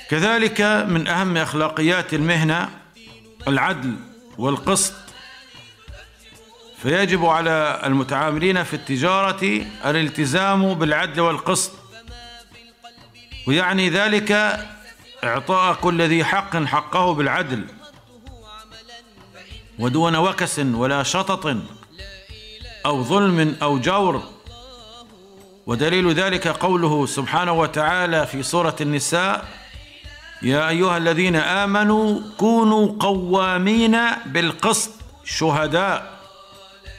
كذلك 0.09 0.61
من 0.61 1.07
أهم 1.07 1.37
أخلاقيات 1.37 2.13
المهنة 2.13 2.69
العدل 3.47 3.95
والقسط. 4.37 5.06
فيجب 6.81 7.25
على 7.25 7.81
المتعاملين 7.85 8.63
في 8.63 8.73
التجارة 8.73 9.65
الالتزام 9.85 10.73
بالعدل 10.73 11.21
والقسط 11.21 11.71
ويعني 13.47 13.89
ذلك 13.89 14.59
إعطاء 15.23 15.73
كل 15.73 16.01
ذي 16.01 16.25
حق 16.25 16.63
حقه 16.63 17.13
بالعدل 17.13 17.65
ودون 19.79 20.15
وكس 20.15 20.59
ولا 20.59 21.03
شطط 21.03 21.45
أو 22.85 23.03
ظلم 23.03 23.55
أو 23.61 23.79
جور 23.79 24.23
ودليل 25.65 26.13
ذلك 26.13 26.47
قوله 26.47 27.05
سبحانه 27.05 27.51
وتعالى 27.51 28.27
في 28.27 28.43
سورة 28.43 28.75
النساء 28.81 29.45
يا 30.41 30.69
أيها 30.69 30.97
الذين 30.97 31.35
آمنوا 31.35 32.19
كونوا 32.37 32.95
قوامين 32.99 33.97
بالقسط 34.25 34.91
شهداء 35.23 36.16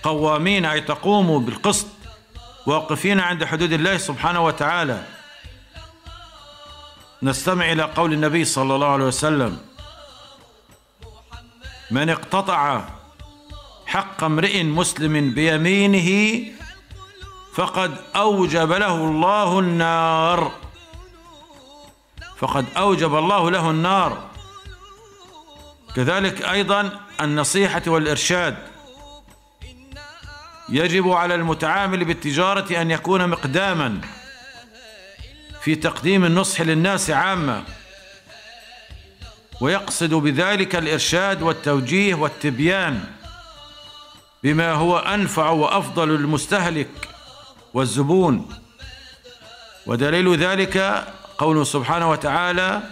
قوامين 0.02 0.64
أي 0.64 0.80
تقوموا 0.80 1.40
بالقسط 1.40 1.86
واقفين 2.66 3.20
عند 3.20 3.44
حدود 3.44 3.72
الله 3.72 3.96
سبحانه 3.96 4.44
وتعالى. 4.44 5.04
نستمع 7.22 7.72
إلى 7.72 7.82
قول 7.82 8.12
النبي 8.12 8.44
صلى 8.44 8.74
الله 8.74 8.86
عليه 8.86 9.04
وسلم 9.04 9.58
من 11.90 12.10
اقتطع 12.10 12.84
حق 13.86 14.24
امرئ 14.24 14.62
مسلم 14.62 15.34
بيمينه 15.34 16.42
فقد 17.54 17.96
أوجب 18.16 18.72
له 18.72 18.94
الله 18.94 19.58
النار. 19.58 20.52
فقد 22.36 22.66
أوجب 22.76 23.14
الله 23.14 23.50
له 23.50 23.70
النار. 23.70 24.28
كذلك 25.96 26.42
أيضا 26.42 27.00
النصيحة 27.20 27.82
والإرشاد. 27.86 28.77
يجب 30.68 31.08
على 31.08 31.34
المتعامل 31.34 32.04
بالتجارة 32.04 32.80
أن 32.82 32.90
يكون 32.90 33.28
مقداما 33.28 34.00
في 35.62 35.74
تقديم 35.74 36.24
النصح 36.24 36.60
للناس 36.60 37.10
عامة. 37.10 37.62
ويقصد 39.60 40.14
بذلك 40.14 40.76
الإرشاد 40.76 41.42
والتوجيه 41.42 42.14
والتبيان 42.14 43.04
بما 44.42 44.72
هو 44.72 44.98
أنفع 44.98 45.50
وأفضل 45.50 46.08
للمستهلك 46.08 47.08
والزبون. 47.74 48.48
ودليل 49.86 50.36
ذلك 50.36 51.04
قوله 51.38 51.64
سبحانه 51.64 52.10
وتعالى 52.10 52.82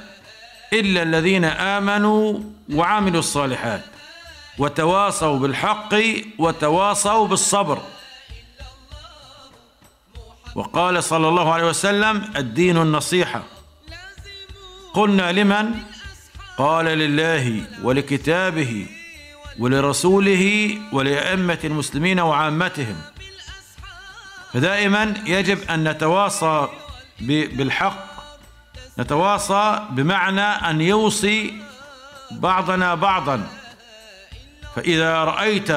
إلا 0.72 1.03
الذين 1.03 1.45
آمنوا 1.45 2.41
وعملوا 2.72 3.18
الصالحات 3.18 3.96
وتواصوا 4.59 5.39
بالحق 5.39 5.95
وتواصوا 6.39 7.27
بالصبر. 7.27 7.79
وقال 10.55 11.05
صلى 11.05 11.29
الله 11.29 11.53
عليه 11.53 11.65
وسلم 11.65 12.33
الدين 12.37 12.77
النصيحة. 12.77 13.43
قلنا 14.95 15.33
لمن؟ 15.33 15.75
قال 16.59 16.85
لله 16.85 17.63
ولكتابه 17.83 18.87
ولرسوله 19.59 20.79
ولأئمة 20.93 21.59
المسلمين 21.65 22.21
وعامتهم. 22.21 22.97
فدائما 24.53 25.15
يجب 25.27 25.71
أن 25.71 25.89
نتواصى 25.89 26.69
بالحق 27.21 28.07
نتواصى 28.99 29.81
بمعنى 29.91 30.41
أن 30.41 30.81
يوصي 30.81 31.55
بعضنا 32.31 32.95
بعضا. 32.95 33.49
فإذا 34.77 35.24
رأيت 35.24 35.70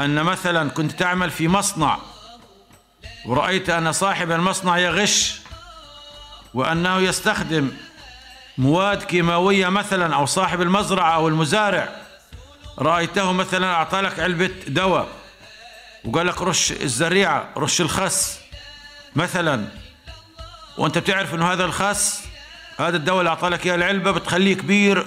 أن 0.00 0.22
مثلا 0.22 0.70
كنت 0.70 0.92
تعمل 0.92 1.30
في 1.30 1.48
مصنع 1.48 1.98
ورأيت 3.26 3.70
أن 3.70 3.92
صاحب 3.92 4.30
المصنع 4.30 4.78
يغش 4.78 5.40
وأنه 6.54 6.98
يستخدم 6.98 7.70
مواد 8.58 9.02
كيماوية 9.02 9.68
مثلا 9.68 10.14
أو 10.14 10.26
صاحب 10.26 10.60
المزرعة 10.60 11.14
أو 11.14 11.28
المزارع 11.28 11.88
رأيته 12.78 13.32
مثلا 13.32 13.72
أعطى 13.72 14.00
لك 14.00 14.20
علبة 14.20 14.50
دواء 14.66 15.08
وقال 16.04 16.26
لك 16.26 16.42
رش 16.42 16.72
الزريعة 16.72 17.48
رش 17.56 17.80
الخس 17.80 18.40
مثلا. 19.16 19.64
وأنت 20.78 20.98
بتعرف 20.98 21.34
أنه 21.34 21.52
هذا 21.52 21.64
الخس 21.64 22.22
هذا 22.78 22.96
الدواء 22.96 23.18
اللي 23.18 23.30
أعطى 23.30 23.48
لك 23.48 23.66
إياه 23.66 23.74
العلبة 23.74 24.10
بتخليه 24.10 24.54
كبير 24.54 25.06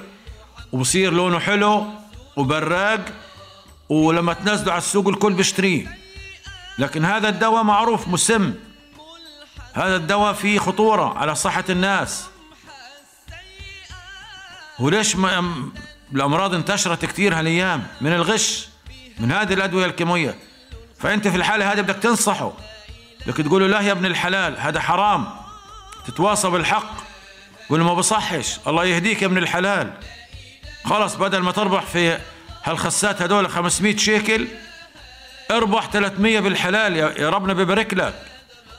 وبصير 0.72 1.14
لونه 1.14 1.40
حلو 1.40 2.03
وبراق 2.36 3.06
ولما 3.90 4.34
تنزله 4.34 4.72
على 4.72 4.78
السوق 4.78 5.08
الكل 5.08 5.34
بيشتريه. 5.34 5.98
لكن 6.80 7.06
هذا 7.06 7.30
الدواء 7.30 7.64
معروف 7.64 8.08
مسم. 8.08 8.54
هذا 9.74 9.96
الدواء 9.96 10.34
فيه 10.34 10.60
خطورة 10.60 11.18
على 11.18 11.36
صحة 11.36 11.64
الناس. 11.70 12.26
وليش 14.80 15.16
ما 15.16 15.54
الأمراض 16.14 16.54
انتشرت 16.54 17.06
كثير 17.06 17.40
هالأيام؟ 17.40 17.88
من 18.02 18.14
الغش 18.14 18.68
من 19.20 19.32
هذه 19.32 19.54
الأدوية 19.54 19.86
الكيماوية 19.86 20.36
فأنت 21.00 21.28
في 21.28 21.36
الحالة 21.36 21.74
هذه 21.74 21.82
بدك 21.82 21.96
تنصحه. 21.96 22.52
بدك 23.26 23.38
تقول 23.38 23.62
له 23.62 23.68
لا 23.68 23.82
يا 23.82 23.92
ابن 23.92 24.06
الحلال 24.06 24.60
هذا 24.60 24.80
حرام. 24.80 25.28
تتواصى 26.08 26.50
بالحق 26.50 26.94
قول 27.70 27.80
له 27.80 27.86
ما 27.86 27.94
بصحش. 27.94 28.60
الله 28.68 28.86
يهديك 28.86 29.22
يا 29.22 29.28
ابن 29.28 29.38
الحلال. 29.38 29.94
خلاص 30.86 31.16
بدل 31.16 31.40
ما 31.40 31.52
تربح 31.52 31.82
في 31.82 32.20
هالخسات 32.64 33.22
هدول 33.22 33.50
500 33.50 33.98
شيكل 33.98 34.48
اربح 35.52 35.90
300 35.90 36.40
بالحلال 36.40 36.96
يا 36.96 37.30
ربنا 37.30 37.54
بيبارك 37.54 37.94
لك. 37.94 38.14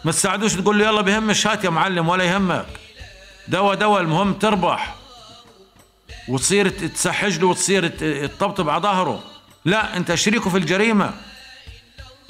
ما 0.04 0.12
تساعدوش 0.12 0.54
تقول 0.54 0.78
له 0.78 0.84
يلا 0.84 1.00
بهمش 1.00 1.46
هات 1.46 1.64
يا 1.64 1.70
معلم 1.70 2.08
ولا 2.08 2.24
يهمك. 2.24 2.66
دواء 3.48 3.74
دواء 3.74 4.00
المهم 4.00 4.32
تربح. 4.32 4.94
وتصير 6.28 6.68
تسحج 6.68 7.38
له 7.38 7.46
وتصير 7.46 7.88
تطبطب 8.26 8.68
على 8.70 8.82
ظهره. 8.82 9.22
لا 9.64 9.96
انت 9.96 10.14
شريكه 10.14 10.50
في 10.50 10.58
الجريمة. 10.58 11.14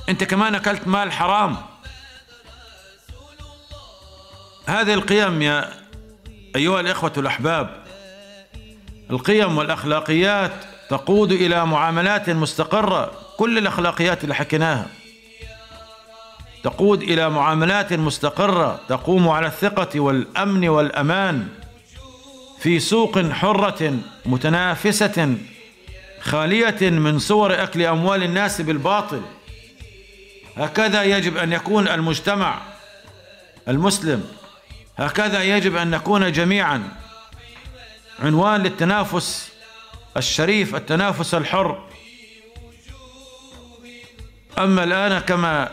انت 0.09 0.25
كمان 0.25 0.55
اكلت 0.55 0.89
مال 0.89 1.13
حرام. 1.13 1.57
هذه 4.67 4.95
القيم 4.95 5.43
يا 5.43 5.73
أيها 6.57 6.81
الإخوة 6.81 7.13
الأحباب. 7.17 7.84
القيم 9.11 9.59
والأخلاقيات 9.59 10.53
تقود 10.91 11.33
إلى 11.33 11.67
معاملات 11.67 12.31
مستقرة. 12.31 13.13
كل 13.37 13.59
الأخلاقيات 13.59 14.25
اللي 14.25 14.35
حكيناها 14.35 14.87
تقود 16.65 17.03
إلى 17.03 17.31
معاملات 17.31 17.93
مستقرة 17.93 18.81
تقوم 18.89 19.29
على 19.29 19.47
الثقة 19.47 20.01
والأمن 20.01 20.69
والأمان 20.69 21.49
في 22.61 22.81
سوق 22.81 23.19
حرة 23.31 23.99
متنافسة 24.27 25.37
خالية 26.21 26.91
من 26.91 27.19
صور 27.19 27.63
أكل 27.63 27.83
أموال 27.83 28.23
الناس 28.23 28.61
بالباطل. 28.61 29.23
هكذا 30.57 31.03
يجب 31.03 31.37
أن 31.37 31.53
يكون 31.53 31.89
المجتمع 31.89 32.59
المسلم. 33.69 34.25
هكذا 34.97 35.43
يجب 35.43 35.77
أن 35.77 35.91
نكون 35.91 36.33
جميعا 36.33 36.89
عنوان 38.19 38.63
للتنافس 38.63 39.53
الشريف 40.17 40.75
التنافس 40.75 41.35
الحر. 41.35 41.85
أما 44.59 44.85
الآن 44.85 45.19
كما 45.19 45.71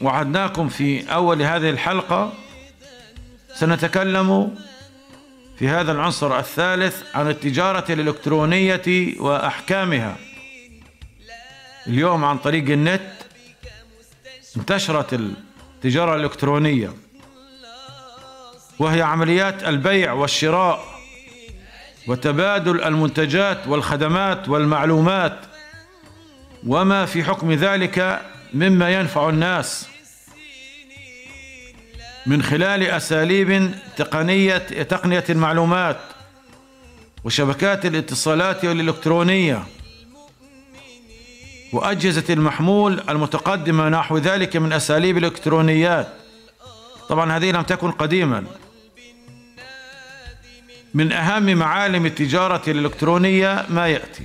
وعدناكم 0.00 0.68
في 0.68 1.12
أول 1.12 1.42
هذه 1.42 1.70
الحلقة 1.70 2.32
سنتكلم 3.54 4.54
في 5.58 5.68
هذا 5.68 5.92
العنصر 5.92 6.38
الثالث 6.38 7.02
عن 7.14 7.28
التجارة 7.28 7.92
الإلكترونية 7.92 9.14
وأحكامها. 9.20 10.16
اليوم 11.86 12.24
عن 12.24 12.38
طريق 12.38 12.70
النت 12.70 13.12
انتشرت 14.56 15.14
التجارة 15.14 16.16
الإلكترونية 16.16 16.92
وهي 18.78 19.02
عمليات 19.02 19.64
البيع 19.64 20.12
والشراء. 20.12 20.97
وتبادل 22.08 22.82
المنتجات 22.84 23.66
والخدمات 23.66 24.48
والمعلومات 24.48 25.38
وما 26.66 27.06
في 27.06 27.24
حكم 27.24 27.52
ذلك 27.52 28.20
مما 28.54 28.90
ينفع 28.90 29.28
الناس. 29.28 29.88
من 32.26 32.42
خلال 32.42 32.82
أساليب 32.82 33.74
تقنيه 33.96 34.58
تقنية 34.82 35.24
المعلومات 35.30 35.98
وشبكات 37.24 37.86
الاتصالات 37.86 38.64
الإلكترونية 38.64 39.62
وأجهزة 41.72 42.34
المحمول 42.34 43.02
المتقدمة 43.08 43.88
نحو 43.88 44.18
ذلك 44.18 44.56
من 44.56 44.72
أساليب 44.72 45.18
الإلكترونيات. 45.18 46.08
طبعا 47.08 47.36
هذه 47.36 47.50
لم 47.50 47.62
تكن 47.62 47.90
قديما. 47.90 48.44
من 50.98 51.12
أهم 51.12 51.56
معالم 51.56 52.06
التجارة 52.06 52.62
الإلكترونية 52.70 53.66
ما 53.68 53.88
يأتي. 53.88 54.24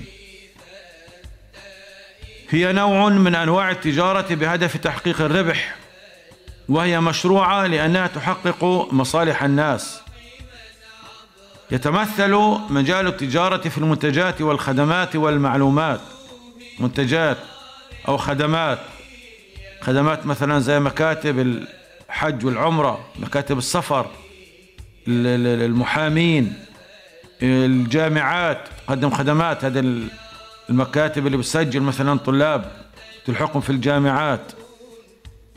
هي 2.50 2.74
نوع 2.74 3.10
من 3.10 3.36
أنواع 3.36 3.72
التجارة 3.72 4.36
بهدف 4.36 4.78
تحقيق 4.78 5.22
الربح 5.22 5.76
وهي 6.70 7.00
مشروعة 7.00 7.68
لأنها 7.68 8.08
تحقق 8.08 8.90
مصالح 8.92 9.44
الناس. 9.44 10.02
يتمثل 11.72 12.32
مجال 12.70 13.08
التجارة 13.08 13.70
في 13.70 13.78
المنتجات 13.78 14.42
والخدمات 14.42 15.16
والمعلومات. 15.16 16.02
منتجات 16.80 17.38
أو 18.08 18.18
خدمات 18.18 18.80
خدمات 19.82 20.26
مثلا 20.26 20.60
زي 20.60 20.80
مكاتب 20.80 21.40
الحج 22.10 22.46
والعمرة 22.46 23.06
مكاتب 23.20 23.58
السفر. 23.58 24.00
ال- 24.02 24.06
ال- 24.06 24.23
المحامين 25.08 26.54
الجامعات 27.42 28.68
تقدم 28.88 29.10
خدمات 29.10 29.66
هذه 29.66 29.80
ال- 29.80 30.08
المكاتب 30.70 31.26
اللي 31.28 31.38
بتسجل 31.38 31.82
مثلا 31.82 32.18
طلاب 32.20 32.72
تلحقهم 33.26 33.62
في 33.62 33.70
الجامعات. 33.70 34.52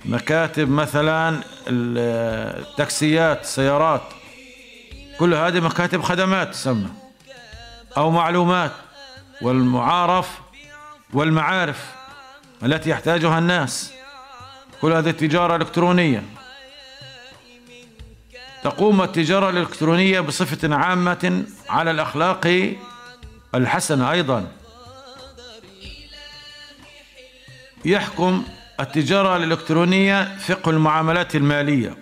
مكاتب 0.04 0.70
مثلا 0.70 1.28
ال- 1.68 2.62
التاكسيات 2.68 3.40
السيارات 3.40 4.02
كل 5.18 5.34
هذه 5.34 5.60
مكاتب 5.60 6.02
خدمات 6.02 6.50
تسمى 6.52 6.88
أو 7.96 8.10
معلومات 8.10 8.72
والمعارف 9.42 10.40
والمعارف 11.12 11.84
التي 12.62 12.90
يحتاجها 12.90 13.38
الناس. 13.38 13.92
كل 14.80 14.92
هذه 14.92 15.08
التجارة 15.10 15.56
الإلكترونية 15.56 16.22
تقوم 18.66 19.02
التجارة 19.02 19.50
الإلكترونية 19.50 20.20
بصفة 20.20 20.74
عامة 20.74 21.44
على 21.68 21.90
الأخلاق 21.90 22.74
الحسنة 23.54 24.10
أيضا. 24.10 24.46
يحكم 27.84 28.44
التجارة 28.80 29.36
الإلكترونية 29.36 30.38
فقه 30.38 30.70
المعاملات 30.70 31.36
المالية. 31.36 31.96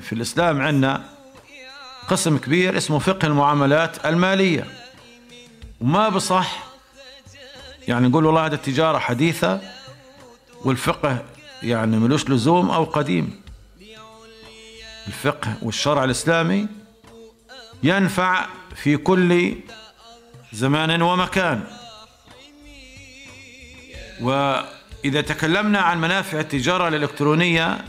في 0.00 0.12
الإسلام 0.12 0.60
عندنا 0.60 1.04
قسم 2.08 2.38
كبير 2.38 2.76
اسمه 2.76 2.98
فقه 2.98 3.26
المعاملات 3.26 4.06
المالية. 4.06 4.64
وما 5.80 6.08
بصح 6.08 6.66
يعني 7.88 8.08
نقول 8.08 8.26
والله 8.26 8.46
هذه 8.46 8.54
التجارة 8.54 8.98
حديثة 8.98 9.60
والفقه 10.64 11.24
يعني 11.62 11.96
ملوش 11.96 12.30
لزوم 12.30 12.70
أو 12.70 12.84
قديم. 12.84 13.45
الفقه 15.06 15.56
والشرع 15.62 16.04
الإسلامي 16.04 16.66
ينفع 17.82 18.46
في 18.76 18.96
كل 18.96 19.54
زمان 20.52 21.02
ومكان. 21.02 21.64
وإذا 24.20 25.20
تكلمنا 25.20 25.78
عن 25.78 26.00
منافع 26.00 26.40
التجارة 26.40 26.88
الإلكترونية 26.88 27.84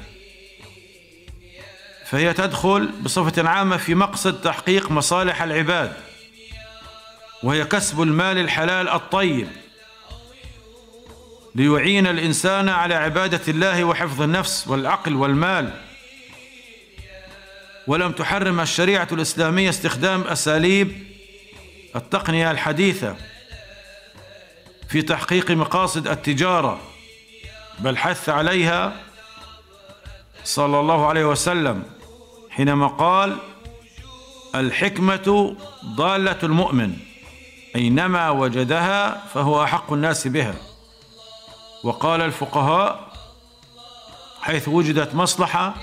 فهي 2.06 2.34
تدخل 2.34 2.92
بصفة 3.02 3.50
عامة 3.50 3.78
في 3.78 3.96
مقصد 3.96 4.42
تحقيق 4.42 4.92
مصالح 4.92 5.42
العباد 5.42 5.94
وهي 7.44 7.66
كسب 7.66 8.02
المال 8.02 8.38
الحلال 8.38 8.90
الطيب 8.90 9.48
ليعين 11.56 12.08
الإنسان 12.08 12.70
على 12.70 12.96
عبادة 12.96 13.42
الله 13.48 13.84
وحفظ 13.84 14.22
النفس 14.22 14.68
والعقل 14.68 15.16
والمال. 15.16 15.74
ولم 17.88 18.12
تحرم 18.12 18.60
الشريعة 18.60 19.08
الإسلامية 19.12 19.70
استخدام 19.70 20.22
أساليب 20.22 21.04
التقنية 21.96 22.52
الحديثة 22.52 23.16
في 24.90 25.02
تحقيق 25.02 25.52
مقاصد 25.52 26.08
التجارة 26.08 26.80
بل 27.80 27.98
حث 27.98 28.30
عليها 28.30 28.94
صلى 30.44 30.80
الله 30.80 31.08
عليه 31.08 31.26
وسلم 31.26 31.84
حينما 32.50 32.88
قال 32.88 33.38
الحكمة 34.56 35.56
ضالة 35.86 36.38
المؤمن 36.44 36.98
أينما 37.76 38.30
وجدها 38.30 39.24
فهو 39.34 39.64
أحق 39.64 39.94
الناس 39.94 40.28
بها 40.28 40.56
وقال 41.84 42.22
الفقهاء 42.22 43.12
حيث 44.42 44.68
وجدت 44.68 45.16
مصلحة 45.16 45.76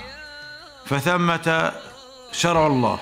فثمة 0.85 1.71
شرع 2.37 2.67
الله. 2.67 2.99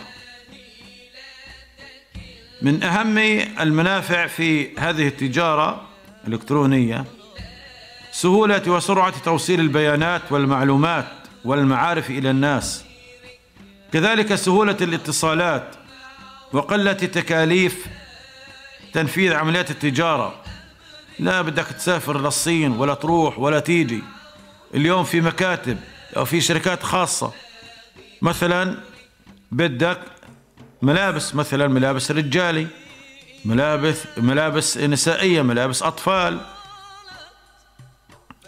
من 2.61 2.83
أهم 2.83 3.17
المنافع 3.59 4.27
في 4.27 4.77
هذه 4.79 5.07
التجارة 5.07 5.87
الإلكترونية 6.27 7.05
سهولة 8.11 8.61
وسرعة 8.67 9.23
توصيل 9.23 9.59
البيانات 9.59 10.31
والمعلومات 10.31 11.07
والمعارف 11.45 12.09
إلى 12.09 12.29
الناس. 12.29 12.83
كذلك 13.93 14.35
سهولة 14.35 14.77
الاتصالات 14.81 15.75
وقلة 16.53 16.93
تكاليف 16.93 17.85
تنفيذ 18.93 19.33
عمليات 19.33 19.71
التجارة. 19.71 20.43
لا 21.19 21.41
بدك 21.41 21.67
تسافر 21.67 22.21
للصين 22.21 22.71
ولا 22.71 22.93
تروح 22.93 23.39
ولا 23.39 23.59
تيجي. 23.59 24.03
اليوم 24.75 25.03
في 25.03 25.21
مكاتب 25.21 25.77
أو 26.17 26.25
في 26.25 26.41
شركات 26.41 26.83
خاصة. 26.83 27.31
مثلا 28.21 28.92
بدك 29.53 29.99
ملابس 30.81 31.35
مثلا 31.35 31.67
ملابس 31.67 32.11
رجالي 32.11 32.67
ملابس 33.45 33.97
ملابس 34.17 34.77
نسائية 34.77 35.41
ملابس 35.41 35.83
أطفال. 35.83 36.41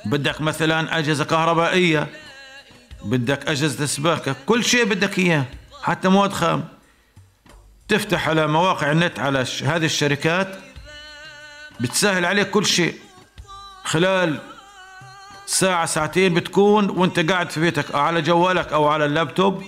بدك 0.06 0.42
مثلا 0.42 1.00
أجهزة 1.00 1.24
كهربائية 1.24 2.08
بدك 3.04 3.48
أجهزة 3.48 3.86
سباكة 3.86 4.36
كل 4.46 4.64
شيء 4.64 4.86
بدك 4.86 5.20
إياه 5.20 5.46
حتى 5.84 6.08
مواد 6.08 6.34
خام. 6.34 6.68
تفتح 7.88 8.30
على 8.30 8.48
مواقع 8.48 8.92
النت 8.92 9.20
على 9.20 9.46
هذه 9.64 9.86
الشركات 9.86 10.60
بتسهل 11.80 12.26
عليك 12.26 12.50
كل 12.50 12.66
شيء. 12.66 12.96
خلال 13.84 14.40
ساعة 15.46 15.86
ساعتين 15.86 16.34
بتكون 16.34 16.90
وانت 16.90 17.32
قاعد 17.32 17.50
في 17.50 17.60
بيتك 17.60 17.92
أو 17.92 18.00
على 18.00 18.22
جوالك 18.22 18.74
أو 18.74 18.88
على 18.88 19.06
اللابتوب. 19.06 19.64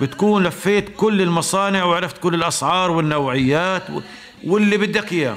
بتكون 0.00 0.42
لفيت 0.46 0.96
كل 0.96 1.22
المصانع 1.22 1.84
وعرفت 1.84 2.18
كل 2.18 2.34
الأسعار 2.34 2.90
والنوعيات 2.90 3.82
واللي 4.44 4.76
بدك 4.76 5.12
إياه. 5.12 5.36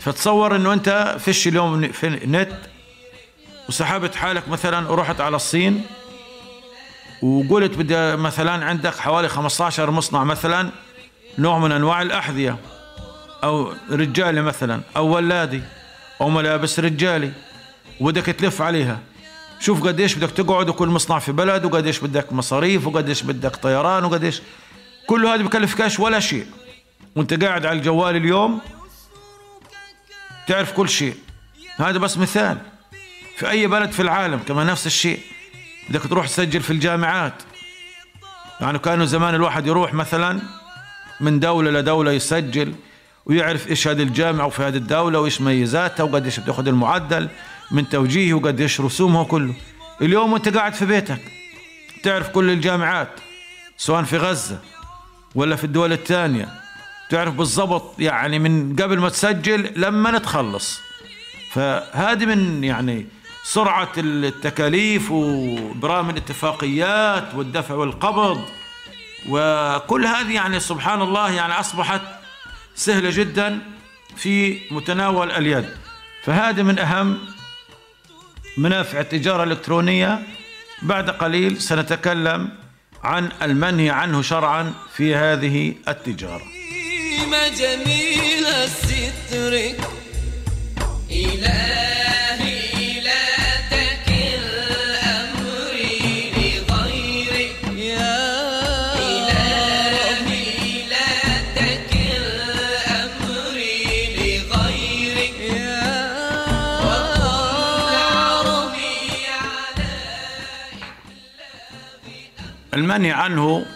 فتصور 0.00 0.56
إنه 0.56 0.72
أنت 0.72 1.16
فيش 1.18 1.48
اليوم 1.48 1.88
في 1.88 2.08
نت 2.08 2.52
وسحبت 3.68 4.14
حالك 4.14 4.48
مثلا 4.48 4.90
ورحت 4.90 5.20
على 5.20 5.36
الصين 5.36 5.82
وقلت 7.22 7.76
بدي 7.76 8.16
مثلا 8.16 8.64
عندك 8.64 8.96
حوالي 8.98 9.28
15 9.28 9.90
مصنع 9.90 10.24
مثلا 10.24 10.70
نوع 11.38 11.58
من 11.58 11.72
أنواع 11.72 12.02
الأحذية 12.02 12.56
أو 13.44 13.72
رجالي 13.90 14.42
مثلا 14.42 14.80
أو 14.96 15.06
ولادي 15.06 15.62
أو 16.20 16.30
ملابس 16.30 16.80
رجالي 16.80 17.32
وبدك 18.00 18.26
تلف 18.26 18.62
عليها. 18.62 18.98
شوف 19.60 19.84
قديش 19.86 20.14
بدك 20.14 20.30
تقعد 20.30 20.68
وكل 20.68 20.88
مصنع 20.88 21.18
في 21.18 21.32
بلد 21.32 21.64
وقديش 21.64 21.98
بدك 21.98 22.32
مصاريف 22.32 22.86
وقديش 22.86 23.22
بدك 23.22 23.56
طيران 23.56 24.04
وقديش. 24.04 24.42
كل 25.06 25.26
هذا 25.26 25.42
بكلفكاش 25.42 26.00
ولا 26.00 26.20
شيء. 26.20 26.46
وانت 27.16 27.44
قاعد 27.44 27.66
على 27.66 27.78
الجوال 27.78 28.16
اليوم 28.16 28.60
تعرف 30.46 30.72
كل 30.72 30.88
شيء. 30.88 31.14
هذا 31.76 31.98
بس 31.98 32.18
مثال. 32.18 32.58
في 33.36 33.50
أي 33.50 33.66
بلد 33.66 33.90
في 33.90 34.02
العالم 34.02 34.38
كمان 34.38 34.66
نفس 34.66 34.86
الشيء. 34.86 35.20
بدك 35.90 36.02
تروح 36.02 36.26
تسجل 36.26 36.60
في 36.60 36.70
الجامعات. 36.70 37.42
يعني 38.60 38.78
كانوا 38.78 39.06
زمان 39.06 39.34
الواحد 39.34 39.66
يروح 39.66 39.94
مثلا 39.94 40.40
من 41.20 41.40
دولة 41.40 41.70
لدولة 41.70 42.12
يسجل 42.12 42.74
ويعرف 43.26 43.68
إيش 43.68 43.88
هذه 43.88 44.02
الجامعة 44.02 44.46
وفي 44.46 44.62
هذه 44.62 44.76
الدولة 44.76 45.20
وإيش 45.20 45.40
ميزاتها 45.40 46.04
وقديش 46.04 46.40
بتأخذ 46.40 46.68
المعدل. 46.68 47.28
من 47.70 47.88
توجيهي 47.88 48.32
وقديش 48.32 48.80
رسومها 48.80 49.24
كله. 49.24 49.54
اليوم 50.02 50.32
وانت 50.32 50.56
قاعد 50.56 50.74
في 50.74 50.86
بيتك 50.86 51.20
تعرف 52.02 52.28
كل 52.28 52.50
الجامعات 52.50 53.08
سواء 53.76 54.02
في 54.02 54.16
غزة 54.16 54.58
ولا 55.34 55.56
في 55.56 55.64
الدول 55.64 55.92
الثانية 55.92 56.48
تعرف 57.10 57.34
بالضبط 57.34 58.00
يعني 58.00 58.38
من 58.38 58.76
قبل 58.76 58.98
ما 58.98 59.08
تسجل 59.08 59.72
لما 59.76 60.18
تخلص 60.18 60.80
فهذه 61.52 62.24
من 62.24 62.64
يعني 62.64 63.06
سرعة 63.44 63.92
التكاليف 63.98 65.10
وبرام 65.10 66.10
الاتفاقيات 66.10 67.34
والدفع 67.34 67.74
والقبض. 67.74 68.44
وكل 69.28 70.06
هذه 70.06 70.34
يعني 70.34 70.60
سبحان 70.60 71.02
الله 71.02 71.30
يعني 71.30 71.52
أصبحت 71.52 72.00
سهلة 72.74 73.10
جدا 73.10 73.58
في 74.16 74.58
متناول 74.70 75.30
اليد. 75.30 75.68
فهذه 76.22 76.62
من 76.62 76.78
أهم 76.78 77.18
منافع 78.58 79.00
التجارة 79.00 79.42
الإلكترونية. 79.42 80.18
بعد 80.82 81.10
قليل 81.10 81.60
سنتكلم 81.60 82.48
عن 83.04 83.28
المنهي 83.42 83.90
عنه 83.90 84.22
شرعا 84.22 84.74
في 84.96 85.14
هذه 85.14 85.74
التجارة. 85.88 86.42
المنهي 112.78 113.12
عنه 113.12 113.66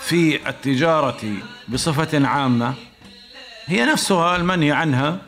في 0.00 0.48
التجارة 0.48 1.36
بصفة 1.68 2.26
عامة 2.26 2.74
هي 3.66 3.84
نفسها 3.84 4.36
المنهي 4.36 4.72
عنها 4.72 5.18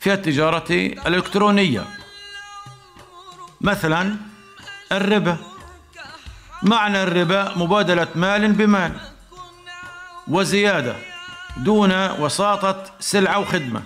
في 0.00 0.12
التجارة 0.12 0.72
الإلكترونية. 1.06 1.84
مثلا 3.60 4.16
الربا. 4.92 5.36
معنى 6.62 7.02
الربا 7.02 7.52
مبادلة 7.56 8.08
مال 8.14 8.52
بمال 8.52 8.92
وزيادة 10.28 10.96
دون 11.56 12.10
وساطة 12.10 12.84
سلعة 13.00 13.38
وخدمة 13.38 13.82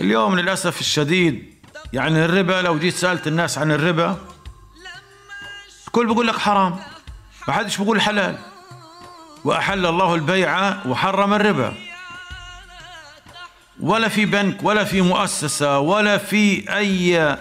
اليوم 0.00 0.38
للأسف 0.40 0.80
الشديد 0.80 1.54
يعني 1.92 2.24
الربا 2.24 2.62
لو 2.62 2.78
جيت 2.78 2.94
سألت 2.94 3.26
الناس 3.26 3.58
عن 3.58 3.72
الربا 3.72 4.16
الكل 5.88 6.06
بيقول 6.06 6.26
لك 6.26 6.38
حرام. 6.38 6.76
ما 7.48 7.54
حدش 7.54 7.76
بيقول 7.76 8.00
حلال. 8.00 8.38
وأحل 9.44 9.86
الله 9.86 10.14
البيع 10.14 10.86
وحرم 10.86 11.34
الربا. 11.34 11.74
ولا 13.80 14.08
في 14.08 14.26
بنك 14.26 14.58
ولا 14.62 14.84
في 14.84 15.00
مؤسسة 15.00 15.78
ولا 15.78 16.18
في 16.18 16.76
أي 16.76 17.36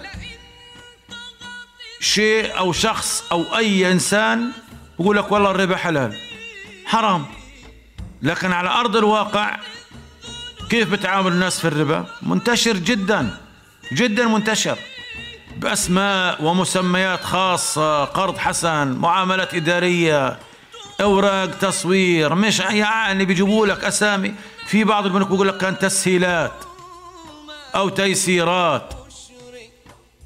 شيء 1.99 2.57
أو 2.57 2.73
شخص 2.73 3.23
أو 3.31 3.57
أي 3.57 3.91
إنسان 3.91 4.51
يقول 4.99 5.17
لك 5.17 5.31
والله 5.31 5.51
الربا 5.51 5.77
حلال. 5.77 6.17
حرام. 6.85 7.25
لكن 8.21 8.51
على 8.51 8.69
أرض 8.69 8.95
الواقع 8.95 9.57
كيف 10.69 10.91
بتعامل 10.91 11.31
الناس 11.31 11.59
في 11.59 11.67
الربا؟ 11.67 12.05
منتشر 12.21 12.77
جدا. 12.77 13.37
جدا 13.93 14.27
منتشر. 14.27 14.77
بأسماء 15.57 16.43
ومسميات 16.43 17.23
خاصة 17.23 18.05
قرض 18.05 18.37
حسن 18.37 18.87
معاملات 18.87 19.53
إدارية 19.53 20.37
أوراق 21.01 21.57
تصوير 21.57 22.35
مش 22.35 22.59
يعني 22.59 23.25
بيجيبوا 23.25 23.67
لك 23.67 23.83
أسامي. 23.83 24.33
في 24.67 24.83
بعض 24.83 25.05
البنوك 25.05 25.27
بيقول 25.27 25.47
لك 25.47 25.57
كان 25.57 25.79
تسهيلات 25.79 26.51
أو 27.75 27.89
تيسيرات 27.89 28.93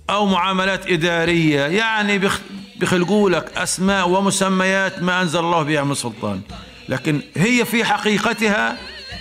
أو 0.09 0.25
معاملات 0.25 0.87
إدارية. 0.91 1.61
يعني 1.61 2.29
بيخلقوا 2.75 3.29
لك 3.29 3.57
أسماء 3.57 4.09
ومسميات 4.09 5.01
ما 5.01 5.21
أنزل 5.21 5.39
الله 5.39 5.61
بها 5.61 5.83
من 5.83 5.95
سلطان. 5.95 6.41
لكن 6.89 7.21
هي 7.37 7.65
في 7.65 7.85
حقيقتها 7.85 8.77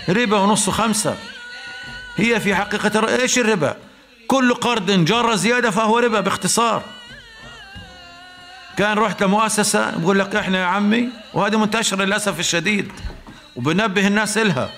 ربا 0.09 0.39
ونص 0.39 0.71
خمسة. 0.71 1.17
هي 2.17 2.41
في 2.41 2.55
حقيقة 2.55 3.21
إيش 3.23 3.39
الربا؟ 3.39 3.77
كل 4.31 4.55
قرض 4.55 4.91
جر 4.91 5.35
زيادة 5.35 5.71
فهو 5.71 5.99
ربا 5.99 6.21
باختصار. 6.21 6.83
كان 8.77 8.99
رحت 8.99 9.23
لمؤسسة 9.23 9.99
بقول 9.99 10.19
لك 10.19 10.37
إحنا 10.37 10.61
يا 10.61 10.65
عمي 10.65 11.09
وهذه 11.35 11.57
منتشرة 11.57 12.05
للأسف 12.05 12.41
الشديد 12.41 12.93
وبنبه 13.57 14.07
الناس 14.07 14.39
إلها. 14.39 14.71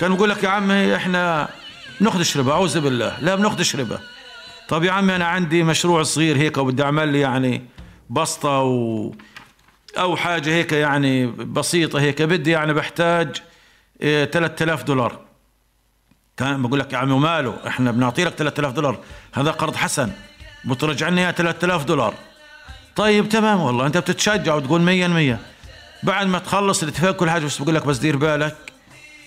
كان 0.00 0.12
يقول 0.12 0.30
لك 0.30 0.44
يا 0.44 0.48
عمي 0.48 0.96
إحنا 0.96 1.48
بناخدش 2.00 2.36
ربا 2.36 2.52
أعوذ 2.52 2.80
بالله 2.80 3.16
لا 3.20 3.34
بناخدش 3.34 3.76
ربا. 3.76 3.98
طب 4.68 4.84
يا 4.84 4.92
عمي 4.92 5.16
أنا 5.16 5.24
عندي 5.26 5.62
مشروع 5.62 6.02
صغير 6.02 6.36
هيك 6.36 6.58
وبدي 6.58 6.82
أعمل 6.82 7.08
لي 7.08 7.20
يعني 7.20 7.64
بسطة 8.10 8.60
و 8.60 9.12
أو 9.98 10.16
حاجة 10.16 10.50
هيك 10.50 10.72
يعني 10.72 11.26
بسيطة 11.26 12.00
هيك 12.00 12.22
بدي 12.22 12.50
يعني 12.50 12.72
بحتاج 12.72 13.36
آه 14.02 14.24
3000 14.24 14.82
دولار. 14.82 15.31
كان 16.36 16.62
بقول 16.62 16.80
لك 16.80 16.92
يا 16.92 16.98
عمي 16.98 17.12
وماله 17.12 17.56
إحنا 17.66 17.90
بنعطي 17.90 18.24
لك 18.24 18.32
3000 18.34 18.72
دولار. 18.72 18.98
هذا 19.34 19.50
قرض 19.50 19.76
حسن. 19.76 20.10
بترجع 20.64 21.08
لنا 21.08 21.20
إياه 21.20 21.30
3000 21.30 21.84
دولار. 21.84 22.14
طيب 22.96 23.28
تمام 23.28 23.60
والله. 23.60 23.86
أنت 23.86 23.98
بتتشجع 23.98 24.54
وتقول 24.54 24.80
مية 24.80 25.06
المية 25.06 25.38
بعد 26.02 26.26
ما 26.26 26.38
تخلص 26.38 26.82
الاتفاق 26.82 27.16
كل 27.16 27.30
حاجة 27.30 27.44
بس 27.44 27.62
بقول 27.62 27.74
لك 27.74 27.86
بس 27.86 27.98
دير 27.98 28.16
بالك. 28.16 28.56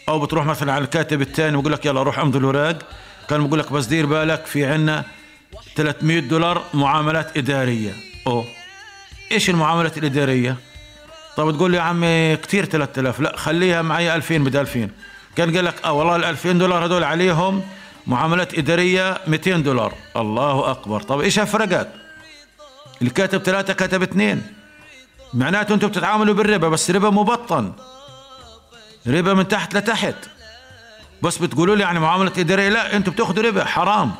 أو 0.10 0.20
بتروح 0.20 0.45
مثلا 0.45 0.74
على 0.74 0.84
الكاتب 0.84 1.22
الثاني 1.22 1.58
ويقول 1.58 1.72
لك 1.74 1.86
يلا 1.86 2.03
روح 2.03 2.20
أمضي 2.20 2.38
الوراق. 2.38 2.78
كان 3.30 3.47
بقول 3.47 3.60
لك 3.60 3.72
بس 3.72 3.86
دير 3.86 4.06
بالك 4.06 4.45
في 4.45 4.66
عنا 4.66 5.03
300 5.76 6.20
دولار 6.20 6.64
معاملات 6.74 7.38
إدارية. 7.38 7.93
أوه. 8.28 8.45
إيش 9.32 9.49
المعاملات 9.49 9.97
الإدارية؟ 9.97 10.56
طب 11.38 11.51
تقول 11.51 11.72
لي 11.72 11.78
يا 11.78 11.82
عمي 11.82 12.38
كثير 12.38 12.66
3000 12.66 13.20
لا 13.20 13.38
خليها 13.38 13.82
معي 13.82 14.16
2000 14.16 14.38
بدل 14.38 14.60
2000 14.60 14.89
كان 15.36 15.56
قال 15.56 15.66
لك 15.66 15.86
آه 15.86 15.92
والله 15.92 16.16
ال 16.16 16.24
2000 16.24 16.52
دولار 16.52 16.86
هذول 16.86 17.04
عليهم 17.04 17.64
معاملات 18.08 18.58
إدارية 18.58 19.18
200 19.28 19.58
دولار. 19.58 19.94
الله 20.16 20.72
أكبر. 20.72 21.02
طب 21.02 21.20
إيش 21.22 21.40
فرقت 21.40 21.88
اللي 23.02 23.10
كاتب 23.10 23.42
ثلاثة 23.44 23.74
كتب 23.74 24.02
اثنين. 24.02 24.44
معناته 25.34 25.74
أنتم 25.74 25.88
بتتعاملوا 25.88 26.34
بالربا 26.36 26.70
بس 26.70 26.92
ربا 26.92 27.10
مبطن. 27.10 27.74
ربا 29.08 29.34
من 29.34 29.48
تحت 29.48 29.76
لتحت. 29.76 30.16
بس 31.22 31.38
بتقولوا 31.38 31.76
لي 31.76 31.84
يعني 31.84 32.00
معاملة 32.00 32.32
إدارية؟ 32.38 32.70
لا 32.70 32.96
أنتم 32.96 33.12
بتاخذوا 33.12 33.44
ربا 33.44 33.66
حرام. 33.66 34.12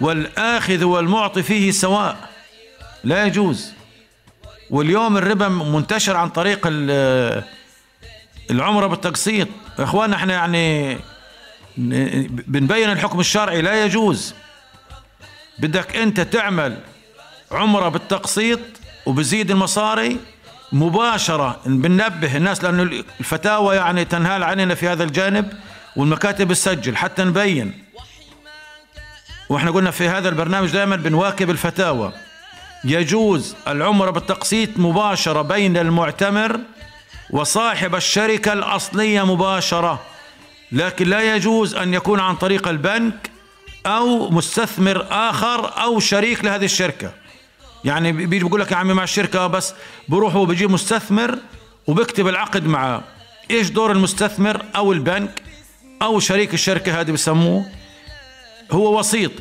والآخذ 0.00 0.84
والمعطي 0.84 1.42
فيه 1.42 1.70
سواء. 1.70 2.16
لا 3.04 3.24
يجوز. 3.26 3.72
واليوم 4.70 5.16
الربا 5.16 5.48
منتشر 5.48 6.16
عن 6.16 6.28
طريق 6.28 6.60
ال- 6.66 7.42
العمرة 8.50 8.86
بالتقسيط. 8.86 9.48
اخوانا 9.78 10.16
إحنا 10.16 10.34
يعني 10.34 10.98
بنبين 12.46 12.90
الحكم 12.90 13.20
الشرعي 13.20 13.62
لا 13.62 13.84
يجوز. 13.84 14.34
بدك 15.58 15.96
أنت 15.96 16.20
تعمل 16.20 16.78
عمرة 17.52 17.88
بالتقسيط 17.88 18.60
وبزيد 19.06 19.50
المصاري 19.50 20.18
مباشرة. 20.72 21.60
بننبه 21.66 22.36
الناس 22.36 22.64
لأنه 22.64 23.04
الفتاوى 23.20 23.76
يعني 23.76 24.04
تنهال 24.04 24.42
عننا 24.42 24.74
في 24.74 24.88
هذا 24.88 25.04
الجانب 25.04 25.52
والمكاتب 25.96 26.52
تسجل. 26.52 26.96
حتى 26.96 27.24
نبين. 27.24 27.84
وإحنا 29.48 29.70
قلنا 29.70 29.90
في 29.90 30.08
هذا 30.08 30.28
البرنامج 30.28 30.70
دائما 30.70 30.96
بنواكب 30.96 31.50
الفتاوى. 31.50 32.12
يجوز 32.84 33.54
العمرة 33.68 34.10
بالتقسيط 34.10 34.78
مباشرة 34.78 35.42
بين 35.42 35.76
المعتمر 35.76 36.60
وصاحب 37.30 37.94
الشركة 37.94 38.52
الأصلية 38.52 39.26
مباشرة 39.26 40.02
لكن 40.72 41.08
لا 41.08 41.34
يجوز 41.34 41.74
أن 41.74 41.94
يكون 41.94 42.20
عن 42.20 42.36
طريق 42.36 42.68
البنك 42.68 43.30
أو 43.86 44.30
مستثمر 44.30 45.06
آخر 45.10 45.82
أو 45.82 46.00
شريك 46.00 46.44
لهذه 46.44 46.64
الشركة. 46.64 47.12
يعني 47.84 48.12
بيجي 48.12 48.44
بيقول 48.44 48.60
لك 48.60 48.72
يا 48.72 48.76
عمي 48.76 48.94
مع 48.94 49.02
الشركة 49.02 49.46
بس 49.46 49.74
بروح 50.08 50.34
هو 50.34 50.46
بيجيب 50.46 50.70
مستثمر 50.70 51.38
وبكتب 51.86 52.28
العقد 52.28 52.66
معاه 52.66 53.02
إيش 53.50 53.70
دور 53.70 53.92
المستثمر 53.92 54.62
أو 54.76 54.92
البنك 54.92 55.42
أو 56.02 56.20
شريك 56.20 56.54
الشركة 56.54 57.00
هذه 57.00 57.10
بسموه. 57.10 57.66
هو 58.72 58.98
وسيط. 58.98 59.32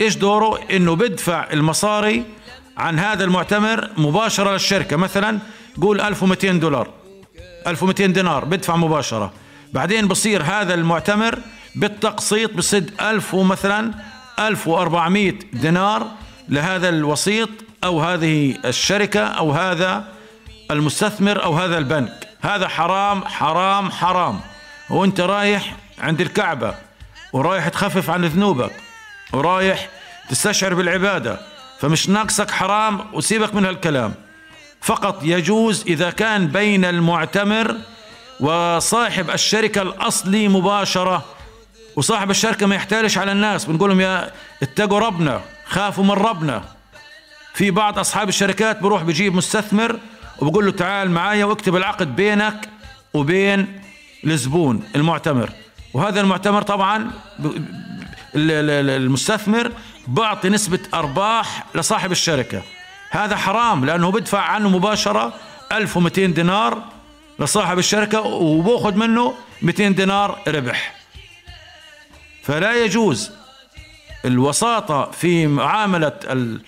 إيش 0.00 0.16
دوره؟ 0.16 0.60
إنه 0.70 0.96
بدفع 0.96 1.48
المصاري 1.52 2.24
عن 2.76 2.98
هذا 2.98 3.24
المعتمر 3.24 3.90
مباشرة 3.96 4.52
للشركة. 4.52 4.96
مثلا 4.96 5.38
قول 5.80 6.00
1200 6.00 6.52
دولار. 6.52 7.01
1200 7.66 8.06
دينار 8.06 8.44
بدفع 8.44 8.76
مباشرة. 8.76 9.32
بعدين 9.72 10.08
بصير 10.08 10.42
هذا 10.42 10.74
المعتمر 10.74 11.38
بالتقسيط 11.74 12.54
بصد 12.54 12.90
1000 13.00 13.34
مثلا 13.34 13.90
1400 14.38 15.32
دينار 15.52 16.06
لهذا 16.48 16.88
الوسيط 16.88 17.48
أو 17.84 18.00
هذه 18.00 18.56
الشركة 18.64 19.20
أو 19.20 19.52
هذا 19.52 20.04
المستثمر 20.70 21.44
أو 21.44 21.54
هذا 21.54 21.78
البنك. 21.78 22.28
هذا 22.40 22.68
حرام 22.68 23.24
حرام 23.24 23.90
حرام. 23.90 24.40
وأنت 24.90 25.20
رايح 25.20 25.76
عند 25.98 26.20
الكعبة 26.20 26.74
ورايح 27.32 27.68
تخفف 27.68 28.10
عن 28.10 28.24
ذنوبك 28.24 28.72
ورايح 29.32 29.88
تستشعر 30.28 30.74
بالعبادة 30.74 31.40
فمش 31.80 32.08
ناقصك 32.08 32.50
حرام 32.50 33.00
وسيبك 33.12 33.54
من 33.54 33.64
هالكلام. 33.64 34.14
فقط 34.82 35.20
يجوز 35.22 35.84
إذا 35.86 36.10
كان 36.10 36.46
بين 36.46 36.84
المعتمر 36.84 37.76
وصاحب 38.40 39.30
الشركة 39.30 39.82
الأصلي 39.82 40.48
مباشرة. 40.48 41.24
وصاحب 41.96 42.30
الشركة 42.30 42.66
ما 42.66 42.74
يحتالش 42.74 43.18
على 43.18 43.32
الناس 43.32 43.64
بنقول 43.64 43.90
لهم 43.90 44.00
يا 44.00 44.32
اتقوا 44.62 44.98
ربنا 44.98 45.40
خافوا 45.66 46.04
من 46.04 46.10
ربنا. 46.10 46.62
في 47.54 47.70
بعض 47.70 47.98
أصحاب 47.98 48.28
الشركات 48.28 48.80
بروح 48.80 49.02
بجيب 49.02 49.34
مستثمر 49.34 49.98
وبقول 50.38 50.66
له 50.66 50.72
تعال 50.72 51.10
معايا 51.10 51.44
واكتب 51.44 51.76
العقد 51.76 52.16
بينك 52.16 52.68
وبين 53.14 53.80
الزبون 54.24 54.82
المعتمر. 54.96 55.50
وهذا 55.94 56.20
المعتمر 56.20 56.62
طبعا 56.62 57.10
المستثمر 58.34 59.72
بعطي 60.06 60.48
نسبة 60.48 60.80
أرباح 60.94 61.64
لصاحب 61.74 62.12
الشركة. 62.12 62.62
هذا 63.12 63.36
حرام 63.36 63.84
لأنه 63.84 64.10
بدفع 64.10 64.38
عنه 64.40 64.68
مباشرة 64.68 65.32
1200 65.72 66.26
دينار 66.26 66.82
لصاحب 67.38 67.78
الشركة 67.78 68.20
وباخذ 68.20 68.94
منه 68.94 69.34
200 69.62 69.88
دينار 69.88 70.38
ربح. 70.48 70.94
فلا 72.42 72.84
يجوز 72.84 73.30
الوساطة 74.24 75.10
في 75.10 75.46
معاملة 75.46 76.12
ال- 76.24 76.60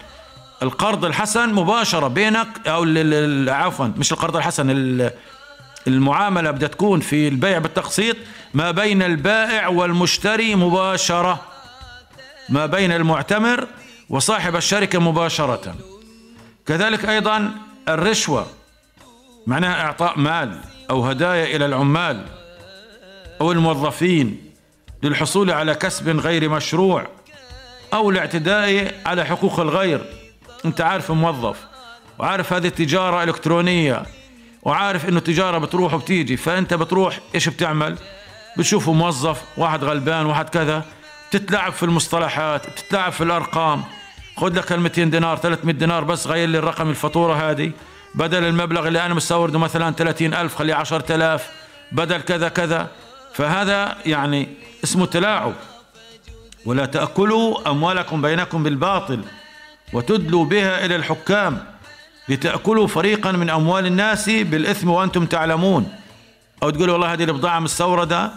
القرض 0.62 1.04
الحسن 1.04 1.54
مباشرة 1.54 2.08
بينك 2.08 2.48
أو 2.68 2.84
عفوا 3.48 3.86
مش 3.86 4.12
القرض 4.12 4.36
الحسن 4.36 4.70
ال- 4.70 5.10
المعاملة 5.86 6.50
بدها 6.50 6.68
تكون 6.68 7.00
في 7.00 7.28
البيع 7.28 7.58
بالتقسيط 7.58 8.16
ما 8.54 8.70
بين 8.70 9.02
البائع 9.02 9.68
والمشتري 9.68 10.54
مباشرة. 10.54 11.40
ما 12.48 12.66
بين 12.66 12.92
المعتمر 12.92 13.66
وصاحب 14.10 14.56
الشركة 14.56 14.98
مباشرة. 14.98 15.74
كذلك 16.66 17.04
أيضا 17.04 17.52
الرشوة 17.88 18.46
معناها 19.46 19.80
إعطاء 19.86 20.18
مال 20.18 20.60
أو 20.90 21.04
هدايا 21.06 21.56
إلى 21.56 21.66
العمال 21.66 22.26
أو 23.40 23.52
الموظفين 23.52 24.52
للحصول 25.02 25.50
على 25.50 25.74
كسب 25.74 26.20
غير 26.20 26.48
مشروع 26.48 27.06
أو 27.94 28.10
الاعتداء 28.10 28.94
على 29.06 29.24
حقوق 29.24 29.60
الغير. 29.60 30.04
أنت 30.64 30.80
عارف 30.80 31.10
موظف 31.10 31.56
وعارف 32.18 32.52
هذه 32.52 32.66
التجارة 32.66 33.22
إلكترونية 33.22 34.02
وعارف 34.62 35.08
إنه 35.08 35.20
تجارة 35.20 35.58
بتروح 35.58 35.94
وبتيجي 35.94 36.36
فأنت 36.36 36.74
بتروح 36.74 37.20
إيش 37.34 37.48
بتعمل؟ 37.48 37.98
بتشوفه 38.58 38.92
موظف 38.92 39.42
واحد 39.56 39.84
غلبان 39.84 40.26
واحد 40.26 40.48
كذا 40.48 40.84
بتتلعب 41.28 41.72
في 41.72 41.82
المصطلحات 41.82 42.70
بتتلعب 42.70 43.12
في 43.12 43.24
الأرقام. 43.24 43.84
خذ 44.36 44.58
لك 44.58 44.72
ال 44.72 44.80
200 44.80 45.04
دينار 45.04 45.36
300 45.36 45.74
دينار 45.74 46.04
بس 46.04 46.26
غير 46.26 46.48
لي 46.48 46.58
الرقم 46.58 46.90
الفاتورة 46.90 47.50
هذه. 47.50 47.72
بدل 48.14 48.44
المبلغ 48.44 48.88
اللي 48.88 49.06
أنا 49.06 49.14
مستورده 49.14 49.58
مثلا 49.58 49.94
30 49.94 50.34
ألف 50.34 50.56
خليه 50.56 50.74
10000 50.74 51.50
بدل 51.92 52.20
كذا 52.20 52.48
كذا. 52.48 52.88
فهذا 53.34 53.96
يعني 54.06 54.48
اسمه 54.84 55.06
تلاعب. 55.06 55.52
ولا 56.66 56.86
تأكلوا 56.86 57.70
أموالكم 57.70 58.22
بينكم 58.22 58.62
بالباطل 58.62 59.20
وتدلوا 59.92 60.44
بها 60.44 60.84
إلى 60.84 60.96
الحكام. 60.96 61.64
لتأكلوا 62.28 62.86
فريقا 62.86 63.32
من 63.32 63.50
أموال 63.50 63.86
الناس 63.86 64.30
بالإثم 64.30 64.90
وأنتم 64.90 65.26
تعلمون. 65.26 65.92
أو 66.62 66.70
تقولوا 66.70 66.92
والله 66.92 67.12
هذه 67.12 67.24
البضاعة 67.24 67.58
مستوردة 67.58 68.30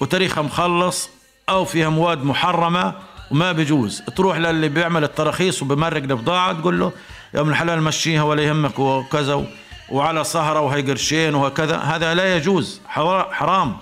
وتاريخها 0.00 0.42
مخلص 0.42 1.10
أو 1.48 1.64
فيها 1.64 1.88
مواد 1.88 2.24
محرمة. 2.24 2.94
وما 3.30 3.52
بيجوز 3.52 4.02
تروح 4.16 4.36
للي 4.36 4.68
بيعمل 4.68 5.04
التراخيص 5.04 5.62
وبمرق 5.62 6.02
البضاعة 6.02 6.52
تقول 6.60 6.80
له 6.80 6.92
يا 7.34 7.40
ابن 7.40 7.50
الحلال 7.50 7.82
مشيها 7.82 8.22
ولا 8.22 8.42
يهمك 8.42 8.78
وكذا 8.78 9.44
وعلى 9.88 10.24
سهرة 10.24 10.60
وهي 10.60 10.82
قرشين 10.82 11.34
وهكذا. 11.34 11.76
هذا 11.76 12.14
لا 12.14 12.36
يجوز. 12.36 12.80
حرا- 12.88 13.32
حرام. 13.32 13.76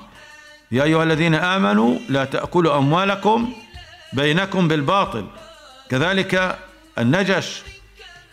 يا 0.72 0.82
أيها 0.82 1.02
الذين 1.02 1.34
آمنوا 1.34 1.98
لا 2.08 2.24
تأكلوا 2.24 2.76
أموالكم 2.76 3.52
بينكم 4.12 4.68
بالباطل. 4.68 5.26
كذلك 5.90 6.58
النجش 6.98 7.62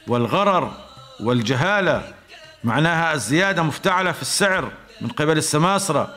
والغرر 0.07 0.71
والجهالة 1.19 2.03
معناها 2.63 3.13
الزيادة 3.13 3.63
مفتعلة 3.63 4.11
في 4.11 4.21
السعر 4.21 4.71
من 5.01 5.07
قبل 5.09 5.37
السماسرة 5.37 6.09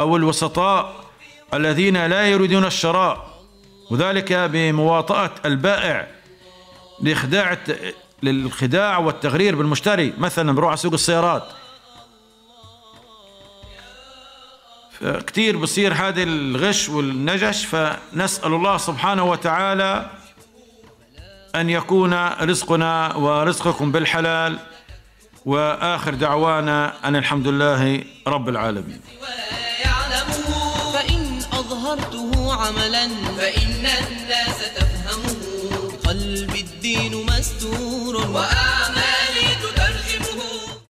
أو 0.00 0.16
الوسطاء 0.16 0.94
الذين 1.54 2.06
لا 2.06 2.26
يريدون 2.28 2.64
الشراء. 2.64 3.33
وذلك 3.94 4.32
بمواطأة 4.32 5.30
البائع 5.44 6.06
لإخداع 7.00 7.52
الت- 7.52 7.94
للخداع 8.22 8.98
والتغرير 8.98 9.54
بالمشتري 9.56 10.12
مثلا 10.18 10.52
بروح 10.52 10.68
على 10.68 10.76
سوق 10.76 10.92
السيارات. 10.92 11.42
كثير 15.26 15.56
بصير 15.56 15.94
هذا 15.94 16.22
الغش 16.22 16.88
والنجش 16.88 17.64
فنسأل 17.64 18.54
الله 18.54 18.76
سبحانه 18.76 19.24
وتعالى 19.24 20.10
أن 21.54 21.70
يكون 21.70 22.14
رزقنا 22.28 23.14
ورزقكم 23.16 23.92
بالحلال. 23.92 24.58
وآخر 25.46 26.14
دعوانا 26.14 27.08
أن 27.08 27.16
الحمد 27.16 27.48
لله 27.48 28.04
رب 28.26 28.48
العالمين. 28.48 29.00
فإن 30.94 31.38
أظهرته 31.52 32.54
عملا 32.54 33.08
فإن 33.38 33.73
الناس 38.36 38.73